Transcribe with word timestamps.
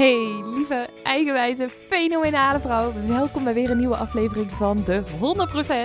Hey, 0.00 0.44
lieve, 0.54 0.88
eigenwijze, 1.02 1.68
fenomenale 1.88 2.60
vrouw. 2.60 2.92
Welkom 3.06 3.44
bij 3.44 3.54
weer 3.54 3.70
een 3.70 3.78
nieuwe 3.78 3.96
aflevering 3.96 4.50
van 4.50 4.84
de 4.84 5.02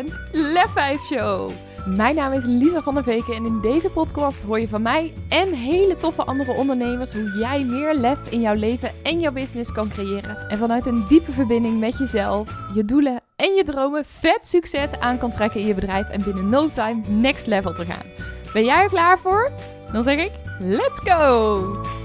100% 0.08 0.14
Lef 0.32 0.72
5 0.74 1.02
Show. 1.06 1.52
Mijn 1.86 2.16
naam 2.16 2.34
is 2.34 2.44
Lisa 2.44 2.82
van 2.82 2.94
der 2.94 3.04
Veken 3.04 3.34
en 3.34 3.46
in 3.46 3.60
deze 3.60 3.90
podcast 3.90 4.42
hoor 4.42 4.60
je 4.60 4.68
van 4.68 4.82
mij 4.82 5.14
en 5.30 5.54
hele 5.54 5.96
toffe 5.96 6.24
andere 6.24 6.52
ondernemers 6.52 7.14
hoe 7.14 7.38
jij 7.40 7.64
meer 7.64 7.94
lef 7.94 8.18
in 8.30 8.42
jouw 8.42 8.54
leven 8.54 8.92
en 9.04 9.20
jouw 9.20 9.32
business 9.32 9.72
kan 9.72 9.90
creëren. 9.90 10.50
En 10.50 10.58
vanuit 10.58 10.86
een 10.86 11.06
diepe 11.08 11.32
verbinding 11.32 11.80
met 11.80 11.98
jezelf, 11.98 12.50
je 12.74 12.86
doelen 12.86 13.22
en 13.36 13.54
je 13.54 13.64
dromen 13.64 14.06
vet 14.20 14.48
succes 14.48 15.00
aan 15.00 15.18
kan 15.18 15.32
trekken 15.32 15.60
in 15.60 15.68
je 15.68 15.74
bedrijf 15.74 16.10
en 16.10 16.24
binnen 16.24 16.50
no 16.50 16.70
time 16.70 17.02
next 17.08 17.48
level 17.48 17.74
te 17.74 17.86
gaan. 17.86 18.06
Ben 18.54 18.66
jij 18.66 18.84
er 18.84 18.90
klaar 18.90 19.20
voor? 19.20 19.52
Dan 19.92 20.04
zeg 20.04 20.18
ik, 20.18 20.32
let's 20.60 21.00
go! 21.04 22.04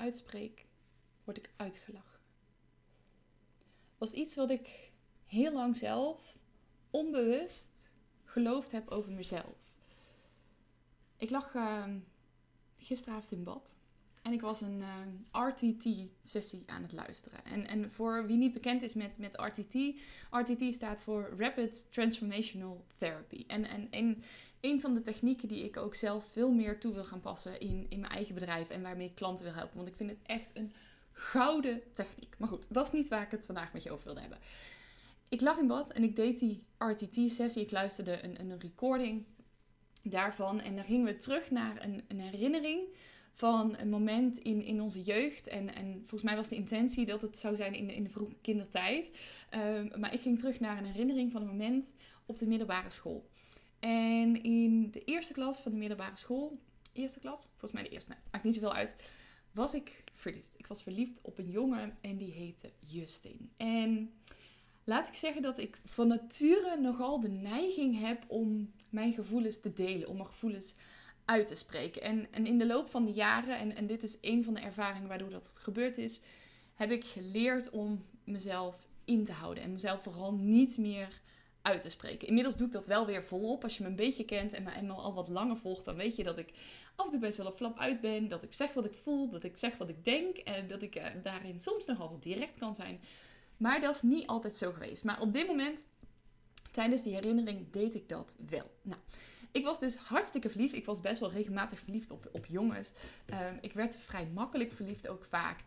Uitspreek, 0.00 0.66
word 1.24 1.36
ik 1.36 1.50
uitgelachen. 1.56 2.20
Was 3.98 4.12
iets 4.12 4.34
wat 4.34 4.50
ik 4.50 4.92
heel 5.26 5.52
lang 5.52 5.76
zelf 5.76 6.36
onbewust 6.90 7.90
geloofd 8.24 8.72
heb 8.72 8.88
over 8.88 9.12
mezelf. 9.12 9.72
Ik 11.16 11.30
lag 11.30 11.54
uh, 11.54 11.84
gisteravond 12.76 13.32
in 13.32 13.44
bad 13.44 13.74
en 14.22 14.32
ik 14.32 14.40
was 14.40 14.60
een 14.60 14.78
uh, 14.78 14.88
ehm, 15.32 15.48
RTT-sessie 15.48 16.62
aan 16.66 16.82
het 16.82 16.92
luisteren. 16.92 17.44
En, 17.44 17.66
en 17.66 17.90
voor 17.90 18.26
wie 18.26 18.36
niet 18.36 18.52
bekend 18.52 18.82
is 18.82 18.94
met, 18.94 19.18
met 19.18 19.36
RTT, 19.36 19.74
RTT 20.30 20.74
staat 20.74 21.02
voor 21.02 21.34
Rapid 21.38 21.86
Transformational 21.90 22.84
Therapy. 22.98 23.44
En, 23.46 23.64
en, 23.64 23.90
en 23.90 24.22
een 24.60 24.80
van 24.80 24.94
de 24.94 25.00
technieken 25.00 25.48
die 25.48 25.64
ik 25.64 25.76
ook 25.76 25.94
zelf 25.94 26.24
veel 26.32 26.50
meer 26.50 26.80
toe 26.80 26.94
wil 26.94 27.04
gaan 27.04 27.20
passen 27.20 27.60
in, 27.60 27.86
in 27.88 28.00
mijn 28.00 28.12
eigen 28.12 28.34
bedrijf 28.34 28.68
en 28.68 28.82
waarmee 28.82 29.06
ik 29.06 29.14
klanten 29.14 29.44
wil 29.44 29.54
helpen. 29.54 29.76
Want 29.76 29.88
ik 29.88 29.96
vind 29.96 30.10
het 30.10 30.18
echt 30.22 30.50
een 30.54 30.72
gouden 31.12 31.82
techniek. 31.92 32.34
Maar 32.38 32.48
goed, 32.48 32.74
dat 32.74 32.86
is 32.86 32.92
niet 32.92 33.08
waar 33.08 33.22
ik 33.22 33.30
het 33.30 33.44
vandaag 33.44 33.72
met 33.72 33.82
je 33.82 33.90
over 33.90 34.04
wilde 34.04 34.20
hebben. 34.20 34.38
Ik 35.28 35.40
lag 35.40 35.58
in 35.58 35.66
bad 35.66 35.90
en 35.90 36.02
ik 36.02 36.16
deed 36.16 36.38
die 36.38 36.62
RTT-sessie. 36.78 37.62
Ik 37.62 37.70
luisterde 37.70 38.24
een, 38.24 38.40
een 38.40 38.60
recording 38.60 39.24
daarvan. 40.02 40.60
En 40.60 40.76
dan 40.76 40.84
gingen 40.84 41.06
we 41.06 41.16
terug 41.16 41.50
naar 41.50 41.82
een, 41.82 42.04
een 42.08 42.20
herinnering 42.20 42.80
van 43.32 43.76
een 43.78 43.88
moment 43.88 44.38
in, 44.38 44.62
in 44.62 44.80
onze 44.80 45.02
jeugd. 45.02 45.46
En, 45.46 45.74
en 45.74 45.92
volgens 45.98 46.22
mij 46.22 46.36
was 46.36 46.48
de 46.48 46.54
intentie 46.54 47.06
dat 47.06 47.22
het 47.22 47.36
zou 47.36 47.56
zijn 47.56 47.74
in 47.74 47.86
de, 47.86 47.94
in 47.94 48.04
de 48.04 48.10
vroege 48.10 48.36
kindertijd. 48.40 49.10
Um, 49.54 50.00
maar 50.00 50.14
ik 50.14 50.20
ging 50.20 50.38
terug 50.38 50.60
naar 50.60 50.78
een 50.78 50.86
herinnering 50.86 51.32
van 51.32 51.42
een 51.42 51.48
moment 51.48 51.94
op 52.26 52.38
de 52.38 52.46
middelbare 52.46 52.90
school. 52.90 53.28
En 53.80 54.42
in 54.42 54.90
de 54.90 55.04
eerste 55.04 55.32
klas 55.32 55.60
van 55.60 55.72
de 55.72 55.78
middelbare 55.78 56.16
school, 56.16 56.58
eerste 56.92 57.20
klas, 57.20 57.48
volgens 57.50 57.72
mij 57.72 57.82
de 57.82 57.88
eerste, 57.88 58.16
maakt 58.30 58.44
niet 58.44 58.54
zoveel 58.54 58.74
uit, 58.74 58.96
was 59.52 59.74
ik 59.74 60.04
verliefd. 60.14 60.54
Ik 60.58 60.66
was 60.66 60.82
verliefd 60.82 61.20
op 61.22 61.38
een 61.38 61.50
jongen 61.50 61.96
en 62.00 62.16
die 62.16 62.32
heette 62.32 62.70
Justin. 62.86 63.52
En 63.56 64.14
laat 64.84 65.08
ik 65.08 65.14
zeggen 65.14 65.42
dat 65.42 65.58
ik 65.58 65.80
van 65.84 66.08
nature 66.08 66.76
nogal 66.80 67.20
de 67.20 67.28
neiging 67.28 68.00
heb 68.00 68.24
om 68.26 68.72
mijn 68.90 69.12
gevoelens 69.12 69.60
te 69.60 69.72
delen, 69.72 70.08
om 70.08 70.16
mijn 70.16 70.28
gevoelens 70.28 70.74
uit 71.24 71.46
te 71.46 71.54
spreken. 71.54 72.02
En, 72.02 72.32
en 72.32 72.46
in 72.46 72.58
de 72.58 72.66
loop 72.66 72.90
van 72.90 73.04
de 73.04 73.12
jaren, 73.12 73.58
en, 73.58 73.76
en 73.76 73.86
dit 73.86 74.02
is 74.02 74.16
een 74.20 74.44
van 74.44 74.54
de 74.54 74.60
ervaringen 74.60 75.08
waardoor 75.08 75.30
dat 75.30 75.58
gebeurd 75.60 75.98
is, 75.98 76.20
heb 76.74 76.90
ik 76.90 77.04
geleerd 77.04 77.70
om 77.70 78.04
mezelf 78.24 78.88
in 79.04 79.24
te 79.24 79.32
houden 79.32 79.62
en 79.62 79.72
mezelf 79.72 80.02
vooral 80.02 80.34
niet 80.34 80.78
meer 80.78 81.20
uit 81.62 81.80
te 81.80 81.90
spreken. 81.90 82.28
Inmiddels 82.28 82.56
doe 82.56 82.66
ik 82.66 82.72
dat 82.72 82.86
wel 82.86 83.06
weer 83.06 83.24
volop. 83.24 83.62
Als 83.62 83.76
je 83.76 83.82
me 83.82 83.88
een 83.88 83.96
beetje 83.96 84.24
kent 84.24 84.52
en 84.52 84.62
me, 84.62 84.70
en 84.70 84.90
al 84.90 85.14
wat 85.14 85.28
langer 85.28 85.56
volgt, 85.56 85.84
dan 85.84 85.96
weet 85.96 86.16
je 86.16 86.22
dat 86.22 86.38
ik 86.38 86.52
af 86.94 87.04
en 87.04 87.10
toe 87.10 87.20
best 87.20 87.36
wel 87.36 87.46
een 87.46 87.52
flap 87.52 87.78
uit 87.78 88.00
ben. 88.00 88.28
Dat 88.28 88.42
ik 88.42 88.52
zeg 88.52 88.72
wat 88.72 88.84
ik 88.84 88.94
voel, 89.02 89.28
dat 89.28 89.44
ik 89.44 89.56
zeg 89.56 89.76
wat 89.76 89.88
ik 89.88 90.04
denk 90.04 90.36
en 90.36 90.68
dat 90.68 90.82
ik 90.82 90.96
uh, 90.96 91.04
daarin 91.22 91.60
soms 91.60 91.86
nogal 91.86 92.10
wat 92.10 92.22
direct 92.22 92.58
kan 92.58 92.74
zijn. 92.74 93.00
Maar 93.56 93.80
dat 93.80 93.94
is 93.94 94.02
niet 94.02 94.26
altijd 94.26 94.56
zo 94.56 94.72
geweest. 94.72 95.04
Maar 95.04 95.20
op 95.20 95.32
dit 95.32 95.46
moment, 95.46 95.80
tijdens 96.70 97.02
die 97.02 97.14
herinnering, 97.14 97.70
deed 97.70 97.94
ik 97.94 98.08
dat 98.08 98.36
wel. 98.48 98.70
Nou, 98.82 99.00
ik 99.52 99.64
was 99.64 99.78
dus 99.78 99.96
hartstikke 99.96 100.50
verliefd. 100.50 100.74
Ik 100.74 100.84
was 100.84 101.00
best 101.00 101.20
wel 101.20 101.32
regelmatig 101.32 101.80
verliefd 101.80 102.10
op, 102.10 102.28
op 102.32 102.46
jongens. 102.46 102.92
Ehm, 103.26 103.56
ik 103.60 103.72
werd 103.72 103.96
vrij 103.96 104.26
makkelijk 104.26 104.72
verliefd 104.72 105.08
ook 105.08 105.24
vaak. 105.24 105.62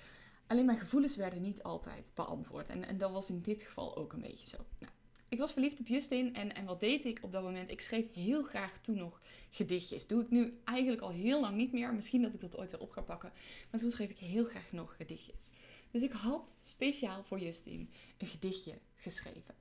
Alleen 0.48 0.66
mijn 0.66 0.80
gevoelens 0.80 1.16
werden 1.16 1.42
niet 1.42 1.64
altijd 1.64 2.12
beantwoord. 2.14 2.70
En, 2.70 2.88
en 2.88 2.98
dat 2.98 3.12
was 3.12 3.30
in 3.30 3.42
dit 3.42 3.62
geval 3.62 3.96
ook 3.98 4.14
een 4.14 4.22
beetje 4.22 4.48
zo. 4.48 4.58
Nou, 4.80 4.92
ik 5.34 5.40
was 5.40 5.54
verliefd 5.54 5.80
op 5.80 5.88
Justin 5.88 6.36
en, 6.36 6.56
en 6.56 6.66
wat 6.66 6.80
deed 6.80 7.06
ik 7.06 7.20
op 7.22 7.32
dat 7.32 7.44
moment? 7.44 7.72
Ik 7.72 7.82
schreef 7.82 8.14
heel 8.14 8.44
graag 8.44 8.78
toen 8.78 8.98
nog 8.98 9.22
gedichtjes. 9.50 10.08
Doe 10.08 10.22
ik 10.22 10.30
nu 10.30 10.60
eigenlijk 10.64 11.02
al 11.02 11.10
heel 11.10 11.42
lang 11.42 11.56
niet 11.56 11.72
meer. 11.72 11.94
Misschien 11.94 12.22
dat 12.22 12.34
ik 12.34 12.40
dat 12.40 12.58
ooit 12.58 12.72
weer 12.72 12.80
op 12.80 12.92
ga 12.92 13.02
pakken. 13.02 13.32
Maar 13.72 13.80
toen 13.80 13.92
schreef 13.92 14.10
ik 14.10 14.18
heel 14.18 14.46
graag 14.46 14.72
nog 14.72 14.96
gedichtjes. 14.96 15.50
Dus 15.92 16.02
ik 16.02 16.12
had 16.12 16.54
speciaal 16.62 17.24
voor 17.24 17.40
Justin 17.40 17.90
een 18.18 18.28
gedichtje 18.28 18.80
geschreven. 18.96 19.56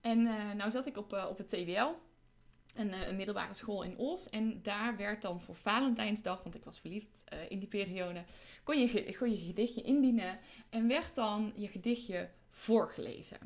En 0.00 0.18
uh, 0.18 0.52
nou 0.52 0.70
zat 0.70 0.86
ik 0.86 0.96
op, 0.96 1.12
uh, 1.12 1.26
op 1.30 1.38
het 1.38 1.48
TWL, 1.48 1.94
een, 2.74 2.88
uh, 2.88 3.08
een, 3.08 3.16
middelbare 3.16 3.54
school 3.54 3.82
in 3.82 3.96
Os. 3.96 4.30
En 4.30 4.62
daar 4.62 4.96
werd 4.96 5.22
dan 5.22 5.40
voor 5.40 5.54
Valentijnsdag, 5.54 6.42
want 6.42 6.54
ik 6.54 6.64
was 6.64 6.80
verliefd 6.80 7.24
in 7.48 7.58
die 7.58 7.68
periode, 7.68 8.24
kon 8.62 8.80
je, 8.80 9.16
kon 9.18 9.30
je 9.30 9.46
gedichtje 9.46 9.82
indienen 9.82 10.38
en 10.70 10.88
werd 10.88 11.14
dan 11.14 11.52
je 11.56 11.68
gedichtje 11.68 12.30
voorgelezen. 12.50 13.38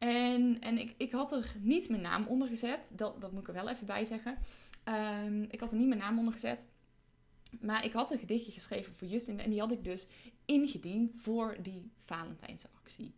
En, 0.00 0.60
en 0.60 0.78
ik, 0.78 0.94
ik 0.96 1.12
had 1.12 1.32
er 1.32 1.54
niet 1.60 1.88
mijn 1.88 2.02
naam 2.02 2.26
onder 2.26 2.48
gezet. 2.48 2.90
Dat, 2.94 3.20
dat 3.20 3.32
moet 3.32 3.40
ik 3.40 3.48
er 3.48 3.54
wel 3.54 3.68
even 3.68 3.86
bij 3.86 4.04
zeggen. 4.04 4.38
Um, 4.84 5.46
ik 5.50 5.60
had 5.60 5.72
er 5.72 5.78
niet 5.78 5.88
mijn 5.88 6.00
naam 6.00 6.18
onder 6.18 6.32
gezet. 6.32 6.64
Maar 7.60 7.84
ik 7.84 7.92
had 7.92 8.10
een 8.10 8.18
gedichtje 8.18 8.52
geschreven 8.52 8.94
voor 8.94 9.08
Justin. 9.08 9.40
En 9.40 9.50
die 9.50 9.60
had 9.60 9.72
ik 9.72 9.84
dus 9.84 10.06
ingediend 10.44 11.14
voor 11.18 11.56
die 11.62 11.90
Valentijnsactie. 12.04 13.14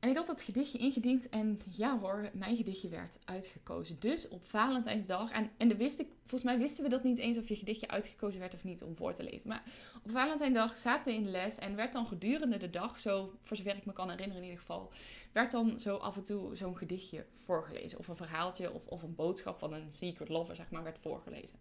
En 0.00 0.08
ik 0.08 0.16
had 0.16 0.26
dat 0.26 0.42
gedichtje 0.42 0.78
ingediend 0.78 1.28
en 1.28 1.60
ja 1.76 1.98
hoor, 1.98 2.30
mijn 2.32 2.56
gedichtje 2.56 2.88
werd 2.88 3.18
uitgekozen. 3.24 4.00
Dus 4.00 4.28
op 4.28 4.44
Valentijnsdag, 4.44 5.30
en, 5.30 5.50
en 5.56 5.76
wist 5.76 5.98
ik, 5.98 6.06
volgens 6.20 6.42
mij 6.42 6.58
wisten 6.58 6.84
we 6.84 6.90
dat 6.90 7.04
niet 7.04 7.18
eens 7.18 7.38
of 7.38 7.48
je 7.48 7.56
gedichtje 7.56 7.88
uitgekozen 7.88 8.40
werd 8.40 8.54
of 8.54 8.64
niet 8.64 8.82
om 8.82 8.96
voor 8.96 9.14
te 9.14 9.22
lezen. 9.22 9.48
Maar 9.48 9.62
op 10.04 10.10
Valentijnsdag 10.10 10.76
zaten 10.76 11.12
we 11.12 11.18
in 11.18 11.24
de 11.24 11.30
les 11.30 11.58
en 11.58 11.76
werd 11.76 11.92
dan 11.92 12.06
gedurende 12.06 12.56
de 12.56 12.70
dag, 12.70 13.00
zo 13.00 13.32
voor 13.42 13.56
zover 13.56 13.76
ik 13.76 13.86
me 13.86 13.92
kan 13.92 14.10
herinneren 14.10 14.42
in 14.42 14.48
ieder 14.48 14.60
geval, 14.60 14.92
werd 15.32 15.50
dan 15.50 15.80
zo 15.80 15.96
af 15.96 16.16
en 16.16 16.22
toe 16.22 16.56
zo'n 16.56 16.76
gedichtje 16.76 17.26
voorgelezen. 17.34 17.98
Of 17.98 18.08
een 18.08 18.16
verhaaltje 18.16 18.72
of, 18.72 18.86
of 18.86 19.02
een 19.02 19.14
boodschap 19.14 19.58
van 19.58 19.72
een 19.72 19.92
secret 19.92 20.28
lover, 20.28 20.56
zeg 20.56 20.70
maar, 20.70 20.82
werd 20.82 20.98
voorgelezen. 20.98 21.58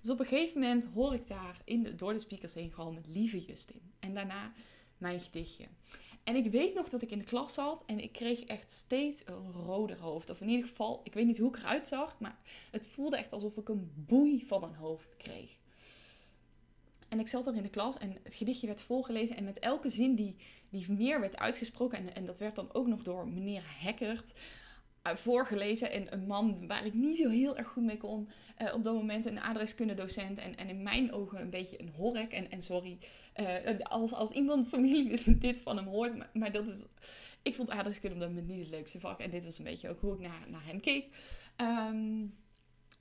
Dus 0.00 0.10
op 0.10 0.20
een 0.20 0.26
gegeven 0.26 0.60
moment 0.60 0.88
hoor 0.94 1.14
ik 1.14 1.26
daar 1.28 1.60
in 1.64 1.82
de, 1.82 1.94
door 1.94 2.12
de 2.12 2.18
speakers 2.18 2.54
heen 2.54 2.72
met 2.94 3.06
lieve 3.06 3.40
Justin. 3.40 3.80
En 3.98 4.14
daarna 4.14 4.52
mijn 4.98 5.20
gedichtje. 5.20 5.66
En 6.30 6.36
ik 6.36 6.50
weet 6.50 6.74
nog 6.74 6.88
dat 6.88 7.02
ik 7.02 7.10
in 7.10 7.18
de 7.18 7.24
klas 7.24 7.54
zat 7.54 7.84
en 7.86 8.00
ik 8.00 8.12
kreeg 8.12 8.44
echt 8.44 8.70
steeds 8.70 9.22
een 9.26 9.52
rode 9.52 9.96
hoofd. 9.96 10.30
Of 10.30 10.40
in 10.40 10.48
ieder 10.48 10.68
geval, 10.68 11.00
ik 11.04 11.14
weet 11.14 11.26
niet 11.26 11.38
hoe 11.38 11.48
ik 11.48 11.56
eruit 11.56 11.86
zag, 11.86 12.16
maar 12.18 12.38
het 12.70 12.86
voelde 12.86 13.16
echt 13.16 13.32
alsof 13.32 13.56
ik 13.56 13.68
een 13.68 13.92
boei 13.94 14.46
van 14.46 14.62
een 14.62 14.74
hoofd 14.74 15.16
kreeg. 15.16 15.50
En 17.08 17.20
ik 17.20 17.28
zat 17.28 17.46
er 17.46 17.54
in 17.54 17.62
de 17.62 17.70
klas 17.70 17.98
en 17.98 18.16
het 18.22 18.34
gedichtje 18.34 18.66
werd 18.66 18.82
voorgelezen. 18.82 19.36
En 19.36 19.44
met 19.44 19.58
elke 19.58 19.88
zin 19.88 20.14
die, 20.14 20.36
die 20.68 20.92
meer 20.92 21.20
werd 21.20 21.36
uitgesproken, 21.36 21.98
en, 21.98 22.14
en 22.14 22.26
dat 22.26 22.38
werd 22.38 22.56
dan 22.56 22.72
ook 22.72 22.86
nog 22.86 23.02
door 23.02 23.28
meneer 23.28 23.62
Hekkert 23.78 24.32
voorgelezen. 25.02 25.90
En 25.90 26.12
een 26.12 26.26
man 26.26 26.66
waar 26.66 26.86
ik 26.86 26.94
niet 26.94 27.16
zo 27.16 27.28
heel 27.28 27.56
erg 27.56 27.68
goed 27.68 27.84
mee 27.84 27.96
kon. 27.96 28.28
Uh, 28.58 28.74
op 28.74 28.84
dat 28.84 28.94
moment 28.94 29.26
een 29.26 29.40
adreskundedocent. 29.40 30.38
En, 30.38 30.56
en 30.56 30.68
in 30.68 30.82
mijn 30.82 31.12
ogen 31.12 31.40
een 31.40 31.50
beetje 31.50 31.80
een 31.80 31.92
hork. 31.96 32.32
En, 32.32 32.50
en 32.50 32.62
sorry, 32.62 32.98
uh, 33.40 33.78
als, 33.82 34.12
als 34.12 34.30
iemand 34.30 34.68
familie 34.68 35.38
dit 35.38 35.62
van 35.62 35.76
hem 35.76 35.86
hoort. 35.86 36.34
Maar, 36.34 36.52
dat 36.52 36.66
is. 36.66 36.76
Ik 37.42 37.54
vond 37.54 37.70
adreskunde 37.70 38.14
op 38.14 38.20
dat 38.20 38.30
moment 38.30 38.48
niet 38.48 38.60
het 38.60 38.68
leukste 38.68 39.00
vak. 39.00 39.20
En 39.20 39.30
dit 39.30 39.44
was 39.44 39.58
een 39.58 39.64
beetje 39.64 39.88
ook 39.88 40.00
hoe 40.00 40.14
ik 40.14 40.20
naar, 40.20 40.46
naar 40.48 40.64
hem 40.64 40.80
keek. 40.80 41.06
Um, 41.56 42.34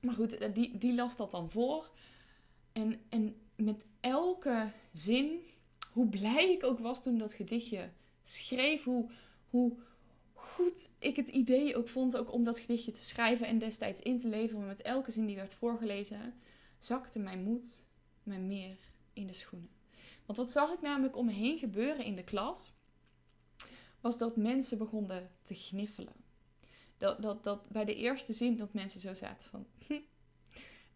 maar 0.02 0.14
goed, 0.14 0.56
die, 0.56 0.78
die 0.78 0.94
las 0.94 1.18
dat 1.18 1.32
dan 1.32 1.52
voor. 1.52 1.92
En, 2.72 3.00
en 3.10 3.36
met 3.56 3.86
elke 4.00 4.72
zin, 4.94 5.40
hoe 5.92 6.08
blij 6.10 6.52
ik 6.52 6.64
ook 6.64 6.80
was 6.80 7.04
toen 7.04 7.18
dat 7.18 7.34
gedichtje 7.34 7.90
schreef, 8.24 8.84
hoe, 8.84 9.10
hoe 9.50 9.78
goed 10.60 10.90
ik 11.00 11.16
het 11.16 11.28
idee 11.28 11.76
ook 11.76 11.88
vond 11.88 12.18
ook 12.18 12.34
om 12.34 12.44
dat 12.44 12.60
gedichtje 12.60 12.92
te 12.92 13.02
schrijven 13.02 13.48
en 13.48 13.60
destijds 13.60 14.02
in 14.02 14.20
te 14.20 14.28
leveren. 14.28 14.68
Met 14.68 14.82
elke 14.82 15.12
zin 15.12 15.26
die 15.26 15.36
werd 15.36 15.54
voorgelezen, 15.54 16.34
zakte 16.80 17.20
mijn 17.20 17.44
moed 17.44 17.84
mij 18.24 18.40
meer 18.40 18.78
in 19.14 19.28
de 19.28 19.34
schoenen. 19.34 19.70
Want 20.26 20.38
wat 20.38 20.50
zag 20.50 20.72
ik 20.72 20.82
namelijk 20.82 21.16
om 21.16 21.26
me 21.26 21.32
heen 21.32 21.58
gebeuren 21.58 22.06
in 22.06 22.16
de 22.16 22.24
klas, 22.24 22.72
was 24.02 24.18
dat 24.18 24.36
mensen 24.36 24.78
begonnen 24.78 25.32
te 25.42 25.56
gniffelen. 25.56 26.14
Dat, 26.98 27.22
dat, 27.22 27.44
dat 27.44 27.70
bij 27.72 27.86
de 27.86 27.96
eerste 27.96 28.34
zin 28.34 28.56
dat 28.56 28.74
mensen 28.74 29.00
zo 29.00 29.14
zaten 29.14 29.50
van... 29.50 29.66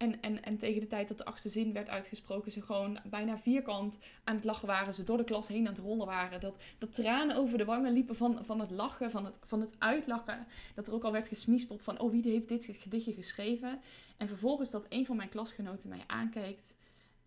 En, 0.03 0.21
en, 0.21 0.43
en 0.43 0.57
tegen 0.57 0.79
de 0.79 0.87
tijd 0.87 1.07
dat 1.07 1.17
de 1.17 1.25
achtste 1.25 1.49
zin 1.49 1.73
werd 1.73 1.89
uitgesproken, 1.89 2.51
ze 2.51 2.61
gewoon 2.61 2.99
bijna 3.03 3.37
vierkant 3.37 3.97
aan 4.23 4.35
het 4.35 4.43
lachen 4.43 4.67
waren. 4.67 4.93
Ze 4.93 5.03
door 5.03 5.17
de 5.17 5.23
klas 5.23 5.47
heen 5.47 5.67
aan 5.67 5.73
het 5.73 5.83
rollen 5.83 6.05
waren. 6.05 6.39
Dat, 6.39 6.55
dat 6.77 6.93
tranen 6.93 7.35
over 7.35 7.57
de 7.57 7.65
wangen 7.65 7.93
liepen 7.93 8.15
van, 8.15 8.45
van 8.45 8.59
het 8.59 8.71
lachen, 8.71 9.11
van 9.11 9.25
het, 9.25 9.39
van 9.45 9.61
het 9.61 9.75
uitlachen. 9.77 10.47
Dat 10.75 10.87
er 10.87 10.93
ook 10.93 11.03
al 11.03 11.11
werd 11.11 11.27
gesmiespeld 11.27 11.83
van, 11.83 11.99
oh 11.99 12.11
wie 12.11 12.29
heeft 12.29 12.47
dit 12.47 12.77
gedichtje 12.79 13.13
geschreven? 13.13 13.81
En 14.17 14.27
vervolgens 14.27 14.71
dat 14.71 14.85
een 14.89 15.05
van 15.05 15.15
mijn 15.15 15.29
klasgenoten 15.29 15.89
mij 15.89 16.03
aankijkt. 16.07 16.75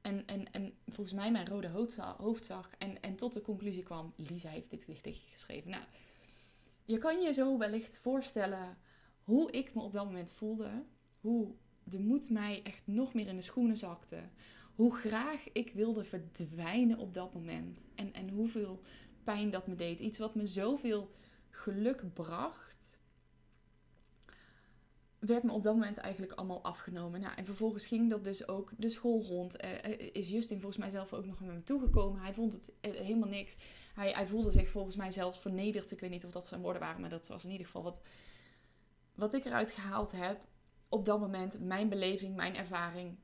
En, 0.00 0.26
en, 0.26 0.52
en 0.52 0.73
volgens 0.87 1.17
mij 1.17 1.31
mijn 1.31 1.49
rode 1.49 1.88
hoofd 2.19 2.44
zag. 2.44 2.70
En, 2.78 3.02
en 3.02 3.17
tot 3.17 3.32
de 3.32 3.40
conclusie 3.40 3.82
kwam, 3.82 4.12
Lisa 4.17 4.49
heeft 4.49 4.70
dit 4.70 4.84
gedichtje 4.84 5.31
geschreven. 5.32 5.70
Nou, 5.70 5.84
je 6.84 6.99
kan 6.99 7.20
je 7.20 7.32
zo 7.32 7.58
wellicht 7.58 7.99
voorstellen 7.99 8.78
hoe 9.23 9.50
ik 9.50 9.75
me 9.75 9.82
op 9.82 9.93
dat 9.93 10.05
moment 10.05 10.32
voelde. 10.32 10.70
Hoe 11.20 11.55
de 11.88 11.98
moed 11.98 12.30
mij 12.30 12.60
echt 12.62 12.82
nog 12.84 13.14
meer 13.14 13.26
in 13.26 13.36
de 13.36 13.42
schoenen 13.42 13.76
zakte. 13.76 14.22
Hoe 14.74 14.96
graag 14.96 15.52
ik 15.52 15.72
wilde 15.72 16.04
verdwijnen 16.04 16.98
op 16.98 17.14
dat 17.14 17.34
moment. 17.34 17.88
En, 17.94 18.12
en 18.12 18.28
hoeveel 18.28 18.82
pijn 19.24 19.50
dat 19.50 19.66
me 19.66 19.74
deed. 19.74 19.98
Iets 19.98 20.18
wat 20.18 20.34
me 20.34 20.46
zoveel 20.46 21.10
geluk 21.50 22.12
bracht. 22.12 22.98
Werd 25.18 25.42
me 25.42 25.52
op 25.52 25.62
dat 25.62 25.74
moment 25.74 25.96
eigenlijk 25.96 26.32
allemaal 26.32 26.62
afgenomen. 26.62 27.20
Nou, 27.20 27.36
en 27.36 27.44
vervolgens 27.44 27.86
ging 27.86 28.10
dat 28.10 28.24
dus 28.24 28.48
ook 28.48 28.72
de 28.76 28.88
school 28.88 29.22
rond. 29.22 29.64
Uh, 29.64 29.70
is 30.12 30.28
Justin 30.28 30.60
volgens 30.60 30.80
mij 30.80 30.90
zelf 30.90 31.12
ook 31.12 31.26
nog 31.26 31.40
naar 31.40 31.54
me 31.54 31.62
toegekomen. 31.62 32.20
Hij 32.20 32.34
vond 32.34 32.52
het 32.52 32.72
eh, 32.80 32.92
helemaal 32.92 33.28
niks. 33.28 33.56
Hij, 33.94 34.10
hij 34.12 34.26
voelde 34.26 34.50
zich 34.50 34.68
volgens 34.68 34.96
mij 34.96 35.10
zelfs 35.10 35.38
vernederd. 35.38 35.90
Ik 35.90 36.00
weet 36.00 36.10
niet 36.10 36.24
of 36.24 36.30
dat 36.30 36.46
zijn 36.46 36.60
woorden 36.60 36.82
waren, 36.82 37.00
maar 37.00 37.10
dat 37.10 37.26
was 37.26 37.44
in 37.44 37.50
ieder 37.50 37.66
geval 37.66 37.82
wat, 37.82 38.02
wat 39.14 39.34
ik 39.34 39.44
eruit 39.44 39.70
gehaald 39.70 40.12
heb 40.12 40.40
op 40.88 41.04
dat 41.04 41.20
moment 41.20 41.60
mijn 41.60 41.88
beleving, 41.88 42.36
mijn 42.36 42.56
ervaring. 42.56 43.16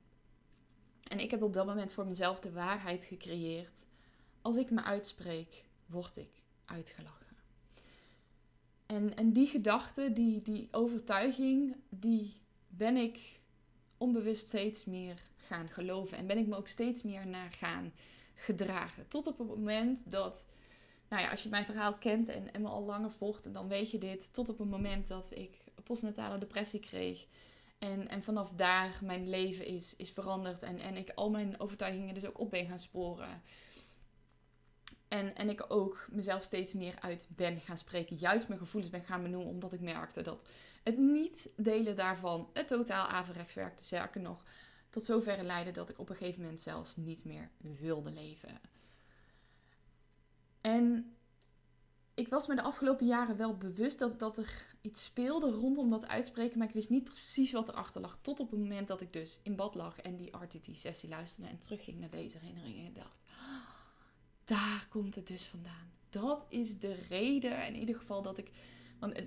En 1.08 1.18
ik 1.18 1.30
heb 1.30 1.42
op 1.42 1.52
dat 1.52 1.66
moment 1.66 1.92
voor 1.92 2.06
mezelf 2.06 2.40
de 2.40 2.52
waarheid 2.52 3.04
gecreëerd. 3.04 3.84
Als 4.42 4.56
ik 4.56 4.70
me 4.70 4.82
uitspreek, 4.82 5.64
word 5.86 6.16
ik 6.16 6.42
uitgelachen. 6.64 7.36
En, 8.86 9.16
en 9.16 9.32
die 9.32 9.46
gedachte, 9.46 10.12
die, 10.12 10.42
die 10.42 10.68
overtuiging, 10.70 11.76
die 11.88 12.32
ben 12.68 12.96
ik 12.96 13.40
onbewust 13.98 14.46
steeds 14.46 14.84
meer 14.84 15.22
gaan 15.36 15.68
geloven. 15.68 16.18
En 16.18 16.26
ben 16.26 16.38
ik 16.38 16.46
me 16.46 16.56
ook 16.56 16.68
steeds 16.68 17.02
meer 17.02 17.26
naar 17.26 17.52
gaan 17.52 17.92
gedragen. 18.34 19.08
Tot 19.08 19.26
op 19.26 19.38
het 19.38 19.48
moment 19.48 20.10
dat, 20.10 20.46
nou 21.08 21.22
ja, 21.22 21.30
als 21.30 21.42
je 21.42 21.48
mijn 21.48 21.64
verhaal 21.64 21.94
kent 21.94 22.28
en, 22.28 22.52
en 22.52 22.62
me 22.62 22.68
al 22.68 22.84
langer 22.84 23.10
volgt, 23.10 23.52
dan 23.52 23.68
weet 23.68 23.90
je 23.90 23.98
dit. 23.98 24.32
Tot 24.32 24.48
op 24.48 24.58
het 24.58 24.68
moment 24.68 25.08
dat 25.08 25.28
ik 25.34 25.62
postnatale 25.82 26.38
depressie 26.38 26.80
kreeg. 26.80 27.26
En, 27.82 28.08
en 28.08 28.22
vanaf 28.22 28.52
daar 28.52 28.98
mijn 29.00 29.28
leven 29.28 29.66
is, 29.66 29.96
is 29.96 30.10
veranderd. 30.10 30.62
En, 30.62 30.78
en 30.78 30.96
ik 30.96 31.12
al 31.14 31.30
mijn 31.30 31.60
overtuigingen 31.60 32.14
dus 32.14 32.26
ook 32.26 32.38
op 32.38 32.50
ben 32.50 32.66
gaan 32.66 32.78
sporen. 32.78 33.42
En, 35.08 35.36
en 35.36 35.48
ik 35.48 35.64
ook 35.68 36.06
mezelf 36.10 36.42
steeds 36.42 36.72
meer 36.72 37.00
uit 37.00 37.26
ben 37.28 37.60
gaan 37.60 37.78
spreken. 37.78 38.16
Juist 38.16 38.48
mijn 38.48 38.60
gevoelens 38.60 38.92
ben 38.92 39.04
gaan 39.04 39.22
benoemen. 39.22 39.48
Omdat 39.48 39.72
ik 39.72 39.80
merkte 39.80 40.22
dat 40.22 40.48
het 40.82 40.98
niet 40.98 41.50
delen 41.56 41.96
daarvan 41.96 42.50
het 42.52 42.68
totaal 42.68 43.06
averechts 43.06 43.54
werkte. 43.54 43.84
Sterker 43.84 44.20
nog, 44.20 44.44
tot 44.90 45.04
zover 45.04 45.42
leidde 45.42 45.70
dat 45.70 45.88
ik 45.88 45.98
op 45.98 46.08
een 46.08 46.16
gegeven 46.16 46.42
moment 46.42 46.60
zelfs 46.60 46.96
niet 46.96 47.24
meer 47.24 47.50
wilde 47.58 48.10
leven. 48.10 48.60
En 50.60 51.16
ik 52.14 52.28
was 52.28 52.46
me 52.46 52.54
de 52.54 52.62
afgelopen 52.62 53.06
jaren 53.06 53.36
wel 53.36 53.56
bewust 53.56 53.98
dat, 53.98 54.18
dat 54.18 54.36
er 54.36 54.64
iets 54.80 55.04
speelde 55.04 55.50
rondom 55.50 55.90
dat 55.90 56.08
uitspreken, 56.08 56.58
maar 56.58 56.68
ik 56.68 56.74
wist 56.74 56.90
niet 56.90 57.04
precies 57.04 57.52
wat 57.52 57.68
erachter 57.68 58.00
lag. 58.00 58.18
Tot 58.20 58.40
op 58.40 58.50
het 58.50 58.60
moment 58.60 58.88
dat 58.88 59.00
ik 59.00 59.12
dus 59.12 59.40
in 59.42 59.56
bad 59.56 59.74
lag 59.74 59.98
en 59.98 60.16
die 60.16 60.36
RTT-sessie 60.36 61.08
luisterde 61.08 61.50
en 61.50 61.58
terugging 61.58 62.00
naar 62.00 62.10
deze 62.10 62.38
herinneringen 62.38 62.86
en 62.86 62.92
dacht, 62.92 63.20
ah, 63.26 63.68
daar 64.44 64.86
komt 64.90 65.14
het 65.14 65.26
dus 65.26 65.44
vandaan. 65.44 65.90
Dat 66.10 66.46
is 66.48 66.78
de 66.78 66.94
reden 67.08 67.66
in 67.66 67.76
ieder 67.76 67.96
geval 67.96 68.22
dat 68.22 68.38
ik, 68.38 68.50
want, 68.98 69.12
eh, 69.12 69.24